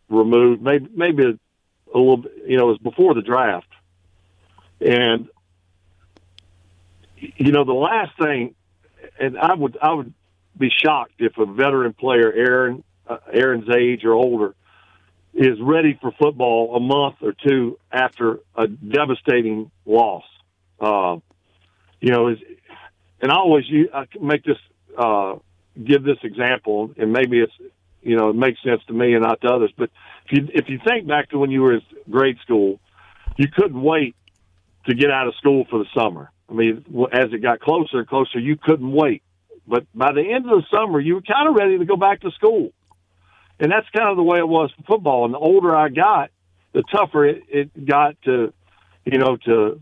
removed, 0.09 0.62
maybe 0.62 0.88
maybe 0.94 1.24
a, 1.24 1.96
a 1.96 1.98
little. 1.98 2.18
Bit, 2.18 2.33
you 2.46 2.57
know, 2.57 2.64
it 2.68 2.72
was 2.72 2.78
before 2.78 3.14
the 3.14 3.22
draft, 3.22 3.68
and 4.80 5.28
you 7.16 7.52
know 7.52 7.64
the 7.64 7.72
last 7.72 8.12
thing, 8.18 8.54
and 9.18 9.38
I 9.38 9.54
would 9.54 9.78
I 9.80 9.92
would 9.92 10.12
be 10.57 10.70
shocked 10.70 11.14
if 11.18 11.37
a 11.38 11.46
veteran 11.46 11.92
player, 11.92 12.33
Aaron 12.33 12.85
uh, 13.07 13.18
Aaron's 13.33 13.68
age 13.74 14.04
or 14.04 14.12
older, 14.12 14.54
is 15.33 15.61
ready 15.61 15.98
for 16.00 16.12
football 16.12 16.76
a 16.76 16.80
month 16.80 17.16
or 17.22 17.35
two 17.46 17.78
after 17.92 18.40
a 18.57 18.66
devastating 18.66 19.70
loss. 19.85 20.24
Uh, 20.80 21.16
you 22.00 22.11
know, 22.11 22.28
is 22.28 22.38
and 23.20 23.33
I 23.33 23.37
always 23.37 23.64
I 23.92 24.07
make 24.20 24.44
this 24.44 24.59
uh, 24.98 25.37
give 25.83 26.04
this 26.04 26.18
example, 26.22 26.92
and 26.96 27.12
maybe 27.12 27.40
it's 27.40 27.52
you 28.05 28.17
know 28.17 28.31
it 28.31 28.37
makes 28.37 28.62
sense 28.62 28.83
to 28.87 28.93
me 28.93 29.14
and 29.14 29.23
not 29.23 29.40
to 29.40 29.49
others. 29.49 29.73
But 29.77 29.90
if 30.27 30.33
you 30.33 30.49
if 30.53 30.69
you 30.69 30.79
think 30.87 31.07
back 31.07 31.31
to 31.31 31.38
when 31.38 31.51
you 31.51 31.62
were 31.62 31.75
in 31.75 31.83
grade 32.11 32.38
school, 32.43 32.81
you 33.37 33.49
couldn't 33.49 33.81
wait 33.81 34.14
to 34.87 34.95
get 34.95 35.11
out 35.11 35.27
of 35.27 35.35
school 35.37 35.64
for 35.69 35.79
the 35.79 35.87
summer. 35.97 36.31
I 36.49 36.53
mean, 36.53 36.85
as 37.12 37.33
it 37.33 37.43
got 37.43 37.61
closer 37.61 37.99
and 37.99 38.09
closer, 38.09 38.38
you 38.38 38.57
couldn't 38.57 38.93
wait. 38.93 39.23
But 39.67 39.87
by 39.95 40.12
the 40.12 40.21
end 40.21 40.45
of 40.45 40.61
the 40.61 40.64
summer, 40.71 41.01
you 41.01 41.14
were 41.14 41.23
kind 41.23 41.49
of 41.49 41.55
ready 41.55 41.79
to 41.79 41.87
go 41.87 41.97
back 41.97 42.21
to 42.21 42.31
school, 42.33 42.73
and 43.59 43.73
that's 43.73 43.88
kind 43.97 44.11
of 44.11 44.17
the 44.17 44.23
way 44.23 44.38
it 44.38 44.49
was 44.49 44.71
for 44.77 44.83
football. 44.83 45.25
And 45.25 45.33
the 45.33 45.38
older 45.38 45.75
I 45.75 45.88
got, 45.88 46.31
the 46.73 46.83
tougher 46.83 47.25
it, 47.25 47.43
it 47.49 47.87
got 47.87 48.21
to, 48.25 48.53
you 49.05 49.19
know, 49.19 49.37
to 49.47 49.81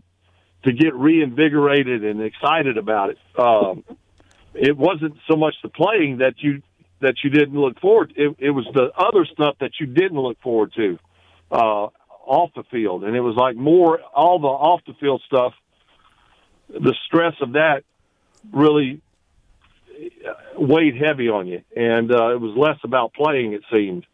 to 0.63 0.71
get 0.71 0.95
reinvigorated 0.95 2.05
and 2.05 2.21
excited 2.21 2.77
about 2.77 3.09
it. 3.09 3.17
Um, 3.37 3.83
it 4.53 4.77
wasn't 4.77 5.15
so 5.29 5.35
much 5.35 5.55
the 5.61 5.69
playing 5.69 6.19
that 6.19 6.35
you 6.37 6.61
that 7.03 7.15
you 7.23 7.29
didn't 7.29 7.59
look 7.59 7.79
forward. 7.79 8.13
To. 8.15 8.31
It, 8.31 8.35
it 8.39 8.49
was 8.49 8.65
the 8.73 8.91
other 8.97 9.25
stuff 9.25 9.55
that 9.59 9.71
you 9.79 9.85
didn't 9.85 10.19
look 10.19 10.41
forward 10.41 10.73
to 10.75 10.97
uh, 11.51 11.87
off 12.25 12.51
the 12.55 12.63
field, 12.71 13.03
and 13.03 13.15
it 13.15 13.21
was 13.21 13.35
like 13.35 13.55
more 13.55 14.01
all 14.01 14.39
the 14.39 14.47
off 14.47 14.81
the 14.87 14.93
field 14.99 15.21
stuff. 15.25 15.53
The 16.69 16.95
stress 17.05 17.35
of 17.41 17.53
that 17.53 17.83
really 18.51 19.01
weighed 20.57 20.95
heavy 20.95 21.29
on 21.29 21.47
you, 21.47 21.61
and 21.75 22.11
uh, 22.11 22.33
it 22.33 22.41
was 22.41 22.55
less 22.57 22.77
about 22.83 23.13
playing. 23.13 23.53
It 23.53 23.61
seemed. 23.71 24.05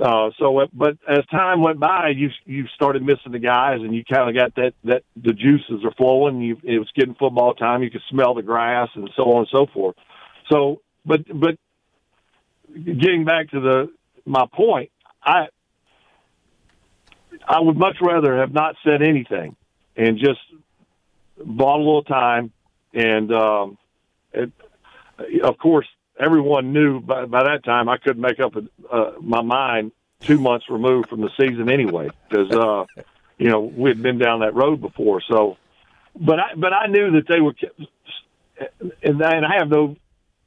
Uh, 0.00 0.30
so, 0.38 0.64
but 0.72 0.96
as 1.08 1.26
time 1.26 1.60
went 1.60 1.80
by, 1.80 2.10
you 2.14 2.30
you 2.44 2.66
started 2.74 3.02
missing 3.02 3.32
the 3.32 3.40
guys, 3.40 3.80
and 3.80 3.92
you 3.94 4.04
kind 4.04 4.28
of 4.28 4.36
got 4.36 4.54
that 4.54 4.74
that 4.84 5.02
the 5.16 5.32
juices 5.32 5.84
are 5.84 5.92
flowing. 5.96 6.40
You 6.40 6.56
it 6.62 6.78
was 6.78 6.88
getting 6.94 7.14
football 7.14 7.54
time. 7.54 7.82
You 7.82 7.90
could 7.90 8.02
smell 8.08 8.34
the 8.34 8.42
grass, 8.42 8.88
and 8.94 9.10
so 9.16 9.24
on 9.24 9.38
and 9.38 9.48
so 9.50 9.66
forth. 9.72 9.96
So, 10.52 10.82
but 11.04 11.22
but 11.28 11.58
getting 12.74 13.24
back 13.24 13.50
to 13.50 13.60
the 13.60 13.92
my 14.24 14.46
point, 14.52 14.90
I 15.22 15.48
I 17.46 17.60
would 17.60 17.76
much 17.76 17.96
rather 18.00 18.38
have 18.38 18.52
not 18.52 18.76
said 18.84 19.02
anything 19.02 19.56
and 19.96 20.18
just 20.18 20.40
bought 21.44 21.76
a 21.76 21.84
little 21.84 22.04
time, 22.04 22.52
and 22.92 23.32
um, 23.32 23.78
it, 24.32 24.52
of 25.42 25.58
course 25.58 25.86
everyone 26.18 26.72
knew 26.72 27.00
by, 27.00 27.24
by 27.26 27.44
that 27.44 27.64
time 27.64 27.88
I 27.88 27.96
couldn't 27.98 28.20
make 28.20 28.40
up 28.40 28.54
uh, 28.90 29.12
my 29.20 29.42
mind 29.42 29.92
two 30.20 30.40
months 30.40 30.66
removed 30.68 31.08
from 31.08 31.20
the 31.20 31.30
season 31.38 31.70
anyway 31.70 32.10
because 32.28 32.50
uh, 32.50 33.02
you 33.38 33.48
know 33.50 33.60
we 33.60 33.90
had 33.90 34.02
been 34.02 34.18
down 34.18 34.40
that 34.40 34.54
road 34.54 34.80
before. 34.80 35.22
So, 35.28 35.56
but 36.18 36.40
I 36.40 36.54
but 36.56 36.72
I 36.72 36.86
knew 36.86 37.12
that 37.12 37.28
they 37.28 37.40
were, 37.40 37.54
and 39.02 39.22
I 39.22 39.58
have 39.58 39.68
no 39.68 39.96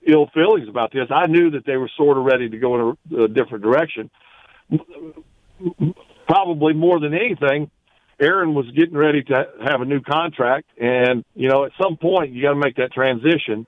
ill 0.06 0.28
feelings 0.34 0.68
about 0.68 0.92
this. 0.92 1.08
I 1.10 1.28
knew 1.28 1.52
that 1.52 1.66
they 1.66 1.78
were 1.78 1.90
sort 1.98 2.18
of 2.18 2.26
ready 2.26 2.50
to 2.50 2.58
go 2.58 2.76
in 2.76 2.98
a, 3.18 3.24
a 3.24 3.28
different 3.28 3.64
direction. 3.64 4.10
Probably 6.28 6.74
more 6.74 7.00
than 7.00 7.14
anything, 7.14 7.70
Aaron 8.20 8.54
was 8.54 8.66
getting 8.76 8.96
ready 8.96 9.24
to 9.24 9.48
have 9.64 9.82
a 9.82 9.86
new 9.86 10.02
contract, 10.02 10.68
and 10.80 11.26
you 11.36 11.50
know 11.50 11.66
at 11.66 11.72
some 11.82 11.98
point 11.98 12.32
you 12.32 12.44
got 12.44 12.54
to 12.54 12.60
make 12.60 12.76
that 12.76 12.94
transition. 12.94 13.66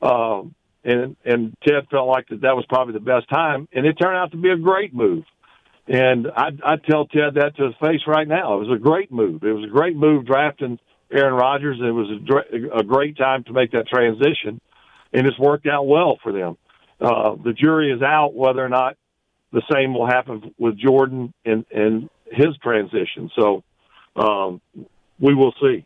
Um, 0.00 0.54
and 0.84 1.16
and 1.24 1.56
Ted 1.66 1.88
felt 1.90 2.08
like 2.08 2.28
that 2.28 2.42
that 2.42 2.56
was 2.56 2.64
probably 2.68 2.94
the 2.94 3.00
best 3.00 3.28
time, 3.28 3.68
and 3.72 3.84
it 3.84 3.94
turned 3.94 4.16
out 4.16 4.30
to 4.30 4.36
be 4.36 4.50
a 4.50 4.56
great 4.56 4.94
move. 4.94 5.24
And 5.88 6.28
I 6.28 6.50
I 6.62 6.76
tell 6.76 7.06
Ted 7.06 7.34
that 7.34 7.56
to 7.56 7.64
his 7.64 7.74
face 7.80 8.00
right 8.06 8.26
now. 8.26 8.54
It 8.54 8.68
was 8.68 8.78
a 8.78 8.80
great 8.80 9.10
move. 9.10 9.42
It 9.42 9.52
was 9.52 9.64
a 9.64 9.72
great 9.72 9.96
move 9.96 10.24
drafting 10.26 10.78
Aaron 11.10 11.34
Rodgers. 11.34 11.78
It 11.80 11.90
was 11.90 12.08
a, 12.10 12.78
a 12.78 12.82
great 12.84 13.16
time 13.16 13.44
to 13.44 13.52
make 13.52 13.72
that 13.72 13.88
transition, 13.88 14.60
and 15.12 15.26
it's 15.26 15.38
worked 15.38 15.66
out 15.66 15.86
well 15.86 16.18
for 16.22 16.32
them. 16.32 16.56
Uh, 17.00 17.34
the 17.42 17.52
jury 17.52 17.92
is 17.92 18.02
out 18.02 18.34
whether 18.34 18.64
or 18.64 18.68
not 18.68 18.96
the 19.52 19.62
same 19.72 19.94
will 19.94 20.06
happen 20.06 20.54
with 20.58 20.76
Jordan 20.78 21.32
and 21.44 21.64
and 21.70 22.08
his 22.30 22.56
transition. 22.62 23.30
So 23.38 23.62
um, 24.16 24.60
we 25.20 25.34
will 25.34 25.54
see. 25.60 25.84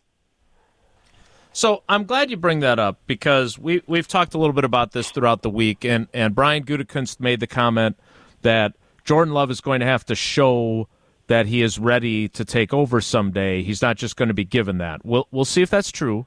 So 1.53 1.83
I'm 1.89 2.05
glad 2.05 2.31
you 2.31 2.37
bring 2.37 2.61
that 2.61 2.79
up 2.79 3.01
because 3.07 3.59
we 3.59 3.83
we've 3.87 4.07
talked 4.07 4.35
a 4.35 4.39
little 4.39 4.53
bit 4.53 4.65
about 4.65 4.93
this 4.93 5.11
throughout 5.11 5.43
the 5.43 5.51
week, 5.51 5.85
and 5.85 6.07
and 6.15 6.35
Brian 6.35 6.65
Gutekunst 6.65 7.19
made 7.21 7.41
the 7.41 7.47
comment 7.47 7.99
that 8.43 8.75
Jordan 9.05 9.35
Love 9.35 9.51
is 9.51 9.61
going 9.61 9.81
to 9.81 9.87
have 9.87 10.05
to 10.07 10.15
show 10.15 10.89
that 11.27 11.47
he 11.47 11.63
is 11.63 11.79
ready 11.79 12.29
to 12.29 12.45
take 12.45 12.73
over 12.73 13.01
someday. 13.01 13.63
He's 13.63 13.83
not 13.83 13.97
just 13.97 14.17
going 14.17 14.29
to 14.29 14.35
be 14.35 14.45
given 14.45 14.79
that. 14.79 15.05
We'll 15.05 15.27
we'll 15.33 15.45
see 15.45 15.63
if 15.63 15.71
that's 15.71 15.91
true, 15.91 16.27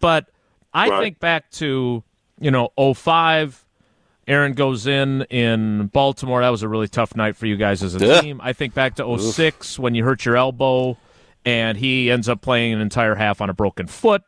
but 0.00 0.26
I 0.72 0.88
Right. 0.88 1.02
think 1.02 1.20
back 1.20 1.50
to 1.52 2.02
you 2.40 2.50
know 2.50 2.70
05 2.94 3.64
Aaron 4.26 4.54
goes 4.54 4.86
in 4.86 5.22
in 5.24 5.88
Baltimore. 5.88 6.40
That 6.40 6.48
was 6.48 6.62
a 6.62 6.68
really 6.68 6.88
tough 6.88 7.14
night 7.14 7.36
for 7.36 7.46
you 7.46 7.56
guys 7.56 7.82
as 7.82 7.94
a 7.94 8.16
Ugh. 8.16 8.22
team. 8.22 8.40
I 8.42 8.52
think 8.52 8.74
back 8.74 8.94
to 8.96 9.18
06 9.18 9.78
when 9.78 9.94
you 9.94 10.04
hurt 10.04 10.24
your 10.24 10.36
elbow 10.36 10.96
and 11.44 11.76
he 11.76 12.10
ends 12.10 12.28
up 12.28 12.40
playing 12.40 12.72
an 12.72 12.80
entire 12.80 13.14
half 13.14 13.40
on 13.40 13.50
a 13.50 13.54
broken 13.54 13.86
foot, 13.86 14.22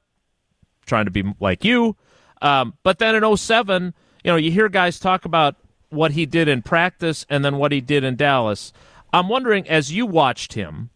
trying 0.85 1.07
to 1.07 1.11
be 1.11 1.25
like 1.41 1.65
you. 1.65 1.97
Um, 2.43 2.75
but 2.83 2.99
then 2.99 3.15
in 3.15 3.37
07, 3.37 3.95
you 4.23 4.31
know, 4.31 4.37
you 4.37 4.51
hear 4.51 4.69
guys 4.69 5.01
talk 5.01 5.25
about 5.25 5.57
what 5.89 6.11
he 6.11 6.27
did 6.27 6.49
in 6.49 6.61
practice 6.61 7.25
and 7.31 7.45
then 7.45 7.57
what 7.57 7.73
he 7.73 7.81
did 7.81 8.05
in 8.05 8.17
Dallas. 8.17 8.73
I'm 9.13 9.29
wondering, 9.29 9.67
as 9.69 9.93
you 9.93 10.05
watched 10.05 10.53
him, 10.53 10.91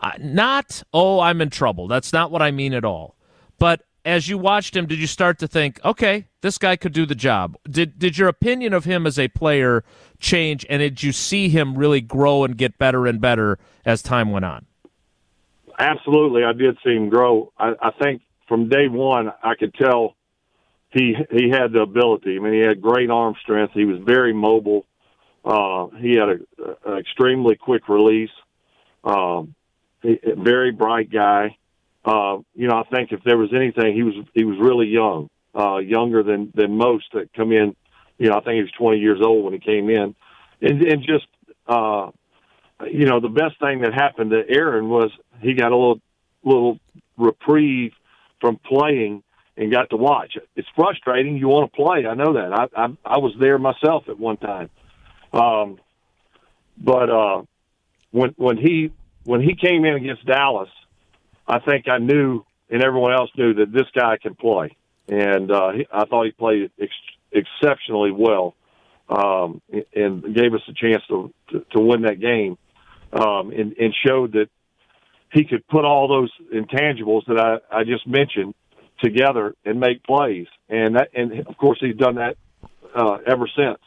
uh, 0.00 0.12
not, 0.18 0.82
oh, 0.92 1.20
I'm 1.20 1.40
in 1.40 1.50
trouble. 1.50 1.86
That's 1.86 2.12
not 2.12 2.32
what 2.32 2.42
I 2.42 2.50
mean 2.50 2.74
at 2.74 2.84
all. 2.84 3.16
But 3.58 3.82
as 4.04 4.28
you 4.28 4.38
watched 4.38 4.74
him, 4.74 4.86
did 4.86 4.98
you 4.98 5.06
start 5.06 5.38
to 5.38 5.46
think, 5.46 5.78
okay, 5.84 6.26
this 6.44 6.58
guy 6.58 6.76
could 6.76 6.92
do 6.92 7.06
the 7.06 7.14
job? 7.14 7.56
Did 7.68 7.98
did 7.98 8.18
your 8.18 8.28
opinion 8.28 8.74
of 8.74 8.84
him 8.84 9.06
as 9.06 9.18
a 9.18 9.28
player 9.28 9.82
change, 10.20 10.66
and 10.68 10.80
did 10.80 11.02
you 11.02 11.10
see 11.10 11.48
him 11.48 11.74
really 11.74 12.02
grow 12.02 12.44
and 12.44 12.54
get 12.54 12.76
better 12.76 13.06
and 13.06 13.18
better 13.18 13.58
as 13.86 14.02
time 14.02 14.30
went 14.30 14.44
on? 14.44 14.66
Absolutely, 15.78 16.44
I 16.44 16.52
did 16.52 16.76
see 16.84 16.94
him 16.94 17.08
grow. 17.08 17.50
I, 17.58 17.72
I 17.80 17.90
think 17.92 18.20
from 18.46 18.68
day 18.68 18.88
one, 18.88 19.32
I 19.42 19.54
could 19.54 19.72
tell 19.72 20.16
he 20.90 21.16
he 21.30 21.48
had 21.48 21.72
the 21.72 21.80
ability. 21.80 22.36
I 22.36 22.40
mean, 22.40 22.52
he 22.52 22.60
had 22.60 22.82
great 22.82 23.08
arm 23.08 23.36
strength. 23.42 23.72
He 23.72 23.86
was 23.86 23.98
very 24.04 24.34
mobile. 24.34 24.84
Uh, 25.46 25.86
he 25.98 26.10
had 26.10 26.28
a, 26.28 26.38
an 26.84 26.98
extremely 26.98 27.56
quick 27.56 27.88
release. 27.88 28.34
Um, 29.02 29.54
he, 30.02 30.18
a 30.22 30.36
very 30.36 30.72
bright 30.72 31.10
guy. 31.10 31.56
Uh, 32.04 32.40
you 32.54 32.68
know, 32.68 32.76
I 32.76 32.94
think 32.94 33.12
if 33.12 33.24
there 33.24 33.38
was 33.38 33.54
anything, 33.54 33.94
he 33.94 34.02
was 34.02 34.14
he 34.34 34.44
was 34.44 34.58
really 34.60 34.88
young, 34.88 35.30
uh, 35.56 35.78
younger 35.78 36.22
than 36.22 36.52
than 36.54 36.76
most 36.76 37.06
that 37.12 37.32
come 37.34 37.52
in. 37.52 37.74
You 38.18 38.30
know, 38.30 38.36
I 38.36 38.40
think 38.40 38.54
he 38.56 38.62
was 38.62 38.70
20 38.72 38.98
years 38.98 39.20
old 39.22 39.44
when 39.44 39.52
he 39.52 39.58
came 39.58 39.90
in, 39.90 40.14
and 40.60 40.82
and 40.82 41.02
just 41.02 41.26
uh, 41.66 42.10
you 42.90 43.06
know, 43.06 43.20
the 43.20 43.28
best 43.28 43.58
thing 43.60 43.80
that 43.82 43.94
happened 43.94 44.30
to 44.30 44.42
Aaron 44.48 44.88
was 44.88 45.10
he 45.40 45.54
got 45.54 45.72
a 45.72 45.76
little 45.76 46.00
little 46.42 46.78
reprieve 47.16 47.92
from 48.40 48.56
playing 48.58 49.22
and 49.56 49.70
got 49.70 49.90
to 49.90 49.96
watch. 49.96 50.36
It's 50.56 50.68
frustrating. 50.74 51.36
You 51.36 51.48
want 51.48 51.72
to 51.72 51.76
play. 51.76 52.06
I 52.06 52.14
know 52.14 52.34
that. 52.34 52.52
I 52.52 52.84
I, 52.84 52.88
I 53.04 53.18
was 53.18 53.34
there 53.38 53.58
myself 53.58 54.08
at 54.08 54.18
one 54.18 54.36
time. 54.36 54.70
Um, 55.32 55.78
but 56.76 57.10
uh, 57.10 57.42
when 58.10 58.34
when 58.36 58.56
he 58.56 58.90
when 59.24 59.40
he 59.40 59.54
came 59.54 59.84
in 59.84 59.94
against 59.94 60.26
Dallas, 60.26 60.70
I 61.46 61.60
think 61.60 61.88
I 61.88 61.98
knew 61.98 62.44
and 62.70 62.82
everyone 62.82 63.12
else 63.12 63.30
knew 63.36 63.54
that 63.54 63.72
this 63.72 63.86
guy 63.94 64.16
can 64.16 64.34
play, 64.34 64.76
and 65.08 65.50
uh, 65.50 65.72
he, 65.72 65.86
I 65.92 66.04
thought 66.06 66.24
he 66.24 66.32
played 66.32 66.70
ex- 66.80 66.92
exceptionally 67.32 68.10
well, 68.10 68.54
um, 69.08 69.60
and 69.94 70.34
gave 70.34 70.54
us 70.54 70.62
a 70.68 70.72
chance 70.72 71.02
to 71.08 71.32
to, 71.50 71.64
to 71.72 71.80
win 71.80 72.02
that 72.02 72.20
game, 72.20 72.56
um, 73.12 73.50
and, 73.50 73.76
and 73.78 73.94
showed 74.06 74.32
that 74.32 74.48
he 75.32 75.44
could 75.44 75.66
put 75.68 75.84
all 75.84 76.08
those 76.08 76.30
intangibles 76.52 77.26
that 77.26 77.38
I, 77.38 77.80
I 77.80 77.84
just 77.84 78.06
mentioned 78.06 78.54
together 79.02 79.54
and 79.64 79.80
make 79.80 80.02
plays, 80.04 80.46
and 80.68 80.96
that 80.96 81.08
and 81.14 81.46
of 81.46 81.56
course 81.56 81.78
he's 81.80 81.96
done 81.96 82.16
that 82.16 82.36
uh, 82.94 83.18
ever 83.26 83.48
since. 83.54 83.78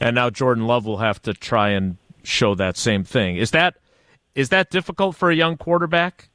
And 0.00 0.14
now 0.14 0.30
Jordan 0.30 0.66
Love 0.66 0.86
will 0.86 0.98
have 0.98 1.20
to 1.22 1.34
try 1.34 1.70
and 1.70 1.96
show 2.22 2.54
that 2.54 2.76
same 2.76 3.02
thing. 3.02 3.36
Is 3.36 3.50
that 3.50 3.76
is 4.34 4.50
that 4.50 4.70
difficult 4.70 5.16
for 5.16 5.30
a 5.30 5.34
young 5.34 5.56
quarterback 5.56 6.28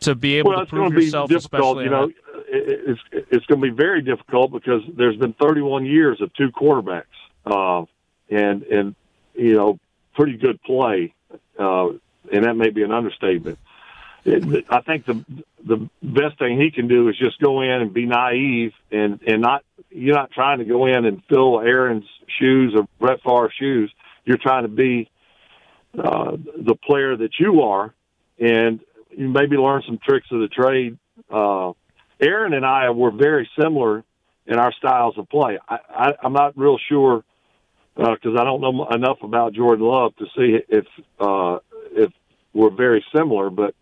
to 0.00 0.14
be 0.14 0.36
able 0.36 0.50
well, 0.50 0.60
to 0.60 0.66
prove 0.66 0.80
going 0.80 0.90
to 0.92 0.98
be 0.98 1.04
yourself? 1.04 1.28
difficult. 1.28 1.78
especially 1.78 1.84
You 1.84 1.90
know, 1.90 2.12
it's 2.48 3.00
it's 3.12 3.46
going 3.46 3.60
to 3.60 3.70
be 3.70 3.74
very 3.74 4.02
difficult 4.02 4.52
because 4.52 4.82
there's 4.96 5.16
been 5.16 5.32
31 5.34 5.86
years 5.86 6.20
of 6.20 6.32
two 6.34 6.50
quarterbacks, 6.50 7.04
uh, 7.44 7.84
and 8.30 8.62
and 8.64 8.94
you 9.34 9.54
know, 9.54 9.78
pretty 10.14 10.36
good 10.36 10.62
play, 10.62 11.14
uh, 11.58 11.88
and 12.32 12.44
that 12.44 12.56
may 12.56 12.70
be 12.70 12.82
an 12.82 12.92
understatement. 12.92 13.58
It, 14.24 14.66
I 14.68 14.80
think 14.80 15.06
the 15.06 15.24
the 15.64 15.88
best 16.02 16.38
thing 16.38 16.60
he 16.60 16.70
can 16.70 16.88
do 16.88 17.08
is 17.08 17.16
just 17.16 17.40
go 17.40 17.62
in 17.62 17.70
and 17.70 17.94
be 17.94 18.06
naive 18.06 18.72
and 18.90 19.20
and 19.26 19.40
not 19.40 19.64
you're 19.90 20.16
not 20.16 20.32
trying 20.32 20.58
to 20.58 20.64
go 20.64 20.86
in 20.86 21.04
and 21.04 21.22
fill 21.28 21.60
Aaron's 21.60 22.04
shoes 22.38 22.74
or 22.76 22.88
Brett 22.98 23.22
Favre's 23.22 23.52
shoes. 23.58 23.92
You're 24.24 24.38
trying 24.38 24.64
to 24.64 24.68
be 24.68 25.08
uh, 25.96 26.36
the 26.56 26.74
player 26.74 27.16
that 27.16 27.38
you 27.38 27.62
are, 27.62 27.94
and 28.38 28.80
you 29.16 29.28
maybe 29.28 29.56
learn 29.56 29.82
some 29.86 29.98
tricks 30.06 30.26
of 30.30 30.40
the 30.40 30.48
trade. 30.48 30.98
Uh, 31.30 31.72
Aaron 32.20 32.52
and 32.52 32.64
I 32.64 32.90
were 32.90 33.10
very 33.10 33.48
similar 33.60 34.04
in 34.46 34.58
our 34.58 34.72
styles 34.72 35.18
of 35.18 35.28
play. 35.28 35.58
I, 35.68 35.78
I, 35.88 36.12
I'm 36.22 36.32
not 36.32 36.56
real 36.56 36.78
sure 36.88 37.24
because 37.96 38.36
I 38.38 38.44
don't 38.44 38.60
know 38.60 38.88
enough 38.90 39.18
about 39.22 39.54
Jordan 39.54 39.86
Love 39.86 40.14
to 40.16 40.26
see 40.36 40.58
if 40.68 40.86
uh, 41.18 41.58
if 41.92 42.12
we're 42.52 42.70
very 42.70 43.04
similar, 43.14 43.50
but 43.50 43.74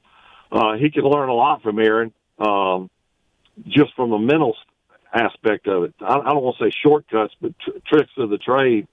uh, 0.52 0.74
he 0.74 0.90
can 0.90 1.02
learn 1.02 1.28
a 1.28 1.34
lot 1.34 1.62
from 1.62 1.78
Aaron 1.78 2.12
um, 2.38 2.90
just 3.66 3.94
from 3.94 4.10
the 4.10 4.18
mental 4.18 4.56
aspect 5.12 5.66
of 5.66 5.84
it. 5.84 5.94
I, 6.00 6.18
I 6.18 6.30
don't 6.30 6.42
want 6.42 6.56
to 6.58 6.64
say 6.64 6.72
shortcuts, 6.82 7.34
but 7.40 7.52
tr- 7.58 7.78
tricks 7.86 8.12
of 8.18 8.30
the 8.30 8.38
trade, 8.38 8.86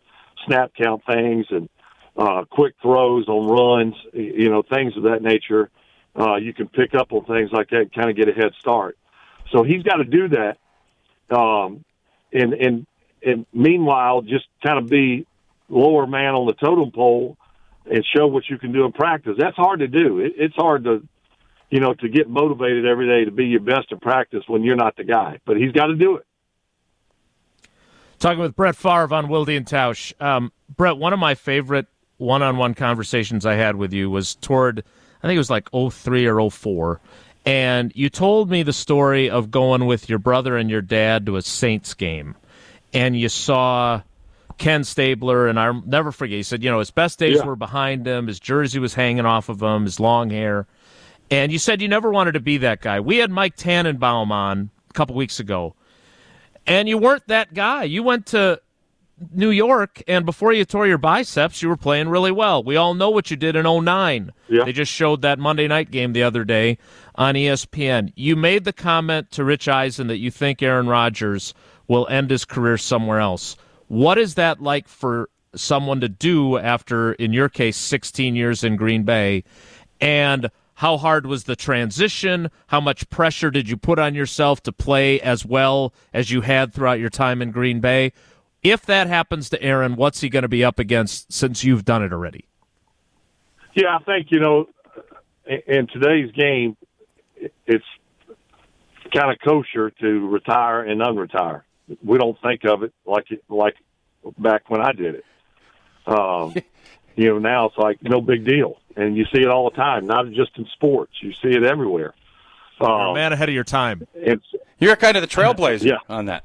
snap 0.48 0.72
count 0.76 1.04
things, 1.06 1.46
and 1.52 1.70
uh, 2.18 2.46
quick 2.50 2.74
throws 2.82 3.28
on 3.28 3.48
runs, 3.48 3.96
you 4.14 4.50
know, 4.50 4.64
things 4.64 4.98
of 4.98 5.04
that 5.04 5.22
nature. 5.22 5.70
Uh, 6.18 6.36
you 6.36 6.54
can 6.54 6.68
pick 6.68 6.94
up 6.94 7.14
on 7.14 7.26
things 7.26 7.52
like 7.52 7.70
that, 7.70 7.82
and 7.82 7.94
kind 7.94 8.10
of 8.10 8.16
get 8.16 8.28
a 8.28 8.34
head 8.34 8.54
start. 8.60 8.98
So 9.52 9.64
he's 9.64 9.84
got 9.84 9.98
to 9.98 10.04
do 10.04 10.28
that. 10.30 10.58
Um, 11.36 11.84
and, 12.34 12.54
and, 12.54 12.88
and 13.26 13.46
meanwhile, 13.54 14.22
just 14.22 14.46
kind 14.64 14.78
of 14.78 14.90
be 14.90 15.26
lower 15.70 16.06
man 16.06 16.36
on 16.36 16.48
the 16.48 16.54
totem 16.54 16.92
pole 16.92 17.38
and 17.90 18.06
show 18.06 18.28
what 18.28 18.50
you 18.50 18.58
can 18.58 18.72
do 18.72 18.86
in 18.86 18.92
practice. 18.92 19.36
That's 19.38 19.56
hard 19.56 19.80
to 19.80 19.88
do. 19.88 20.20
It, 20.20 20.34
it's 20.38 20.56
hard 20.56 20.84
to, 20.84 21.08
you 21.70 21.80
know, 21.80 21.94
to 21.94 22.10
get 22.10 22.30
motivated 22.30 22.86
every 22.86 23.08
day 23.08 23.26
to 23.26 23.32
be 23.32 23.46
your 23.46 23.62
best 23.62 23.92
in 23.92 24.00
practice 24.00 24.44
when 24.48 24.64
you're 24.64 24.76
not 24.76 24.98
the 24.98 25.06
guy. 25.06 25.40
But 25.46 25.58
he's 25.58 25.72
got 25.72 25.88
to 25.88 25.96
do 25.96 26.18
it. 26.18 26.26
Talking 28.20 28.40
with 28.40 28.56
Brett 28.56 28.76
Favre 28.76 29.14
on 29.14 29.30
Wilde 29.30 29.50
and 29.50 29.66
Tausch. 29.66 30.14
Um, 30.22 30.52
Brett, 30.76 30.98
one 30.98 31.12
of 31.12 31.20
my 31.20 31.34
favorite 31.34 31.88
one-on-one 32.18 32.76
conversations 32.76 33.48
I 33.48 33.56
had 33.56 33.78
with 33.78 33.94
you 33.94 34.12
was 34.12 34.36
toward, 34.36 34.84
I 35.24 35.28
think 35.28 35.36
it 35.36 35.40
was 35.40 35.50
like 35.50 35.70
03 35.72 36.26
or 36.28 36.50
04. 36.50 37.00
And 37.46 37.92
you 37.96 38.10
told 38.10 38.50
me 38.50 38.64
the 38.64 38.74
story 38.74 39.30
of 39.30 39.50
going 39.52 39.86
with 39.86 40.10
your 40.10 40.20
brother 40.20 40.58
and 40.58 40.70
your 40.70 40.82
dad 40.82 41.26
to 41.26 41.38
a 41.38 41.42
Saints 41.42 41.94
game. 41.94 42.36
And 42.94 43.20
you 43.20 43.30
saw 43.30 44.02
Ken 44.58 44.84
Stabler, 44.84 45.48
and 45.48 45.60
I'll 45.60 45.82
never 45.86 46.12
forget, 46.12 46.36
he 46.36 46.44
said, 46.44 46.64
you 46.64 46.70
know, 46.70 46.80
his 46.80 46.92
best 46.92 47.18
days 47.18 47.38
Yeah. 47.38 47.46
were 47.46 47.56
behind 47.56 48.06
him. 48.06 48.28
His 48.28 48.40
jersey 48.40 48.80
was 48.80 48.94
hanging 48.94 49.26
off 49.26 49.50
of 49.50 49.62
him, 49.62 49.86
his 49.86 50.00
long 50.00 50.30
hair. 50.30 50.68
And 51.32 51.52
you 51.52 51.58
said 51.58 51.82
you 51.82 51.88
never 51.88 52.12
wanted 52.12 52.34
to 52.34 52.40
be 52.42 52.58
that 52.60 52.82
guy. 52.82 53.00
We 53.00 53.18
had 53.18 53.32
Mike 53.32 53.56
Tannenbaum 53.56 54.32
on 54.32 54.70
a 54.90 54.94
couple 54.94 55.16
weeks 55.16 55.40
ago, 55.40 55.74
and 56.68 56.88
you 56.90 56.98
weren't 56.98 57.26
that 57.28 57.54
guy. 57.54 57.84
You 57.86 58.04
went 58.04 58.26
to 58.28 58.62
New 59.32 59.50
York, 59.50 60.02
and 60.08 60.26
before 60.26 60.54
you 60.54 60.66
tore 60.66 60.88
your 60.88 60.98
biceps, 60.98 61.62
you 61.62 61.70
were 61.70 61.78
playing 61.78 62.10
really 62.10 62.32
well. 62.32 62.64
We 62.64 62.76
all 62.76 62.94
know 62.94 63.10
what 63.10 63.30
you 63.30 63.38
did 63.38 63.56
in 63.56 63.66
09. 63.66 64.32
Yeah. 64.50 64.64
They 64.64 64.74
just 64.74 64.92
showed 64.92 65.22
that 65.22 65.40
Monday 65.40 65.68
night 65.68 65.92
game 65.92 66.14
the 66.14 66.24
other 66.24 66.44
day 66.44 66.78
on 67.16 67.36
ESPN. 67.36 68.12
You 68.16 68.36
made 68.36 68.64
the 68.64 68.74
comment 68.74 69.32
to 69.32 69.44
Rich 69.44 69.68
Eisen 69.68 70.08
that 70.08 70.18
you 70.18 70.32
think 70.32 70.62
Aaron 70.62 70.88
Rodgers 70.88 71.54
will 71.88 72.08
end 72.08 72.32
his 72.32 72.46
career 72.46 72.78
somewhere 72.78 73.20
else. 73.20 73.58
What 73.88 74.18
is 74.18 74.36
that 74.36 74.62
like 74.62 74.88
for 74.88 75.30
someone 75.56 76.00
to 76.02 76.10
do 76.10 76.58
after, 76.58 77.14
in 77.14 77.34
your 77.34 77.50
case, 77.50 77.78
16 77.78 78.36
years 78.36 78.64
in 78.64 78.76
Green 78.76 79.04
Bay? 79.04 79.44
And 80.00 80.50
how 80.76 80.98
hard 80.98 81.28
was 81.28 81.44
the 81.44 81.56
transition? 81.56 82.50
How 82.68 82.82
much 82.82 83.10
pressure 83.10 83.52
did 83.52 83.70
you 83.70 83.78
put 83.78 84.00
on 84.00 84.16
yourself 84.16 84.64
to 84.64 84.72
play 84.72 85.22
as 85.22 85.46
well 85.46 85.94
as 86.14 86.32
you 86.32 86.42
had 86.42 86.74
throughout 86.74 87.00
your 87.00 87.10
time 87.10 87.42
in 87.42 87.52
Green 87.52 87.82
Bay? 87.82 88.14
If 88.64 88.86
that 88.86 89.08
happens 89.08 89.50
to 89.50 89.62
Aaron, 89.62 89.96
what's 89.96 90.22
he 90.22 90.30
going 90.30 90.44
to 90.44 90.48
be 90.50 90.64
up 90.64 90.78
against 90.80 91.32
since 91.34 91.64
you've 91.64 91.84
done 91.86 92.04
it 92.04 92.14
already? 92.14 92.46
Yeah, 93.74 93.98
I 93.98 94.04
think 94.04 94.28
you 94.32 94.40
know, 94.40 94.68
in- 95.48 95.62
in 95.68 95.88
today's 95.88 96.32
game, 96.34 96.78
it's 97.66 97.86
kind 99.14 99.32
of 99.32 99.38
kosher 99.44 99.90
to 99.90 100.28
retire 100.30 100.82
and 100.84 101.02
unretire. 101.02 101.64
We 102.04 102.18
don't 102.18 102.40
think 102.42 102.64
of 102.66 102.84
it 102.84 102.94
like 103.06 103.32
it, 103.32 103.44
like 103.50 103.76
back 104.38 104.70
when 104.70 104.82
I 104.82 104.92
did 104.92 105.16
it. 105.16 105.26
Um, 106.06 106.54
you 107.16 107.30
know, 107.30 107.40
now 107.40 107.66
it's 107.68 107.78
like 107.78 107.98
no 108.04 108.22
big 108.22 108.46
deal, 108.46 108.78
and 108.96 109.16
you 109.18 109.26
see 109.34 109.42
it 109.42 109.48
all 109.48 109.70
the 109.70 109.76
time. 109.76 110.06
Not 110.06 110.28
just 110.32 110.52
in 110.58 110.66
sports, 110.74 111.14
you 111.22 111.32
see 111.42 111.50
it 111.56 111.64
everywhere. 111.64 112.14
You're 112.80 112.90
a 112.90 113.10
Um, 113.10 113.14
man 113.16 113.34
ahead 113.34 113.50
of 113.50 113.56
your 113.56 113.64
time. 113.64 114.08
it's 114.14 114.46
You're 114.80 114.96
kind 114.96 115.16
of 115.18 115.22
the 115.22 115.28
trailblazer 115.28 115.84
Yeah. 115.86 115.98
on 116.10 116.26
that. 116.26 116.44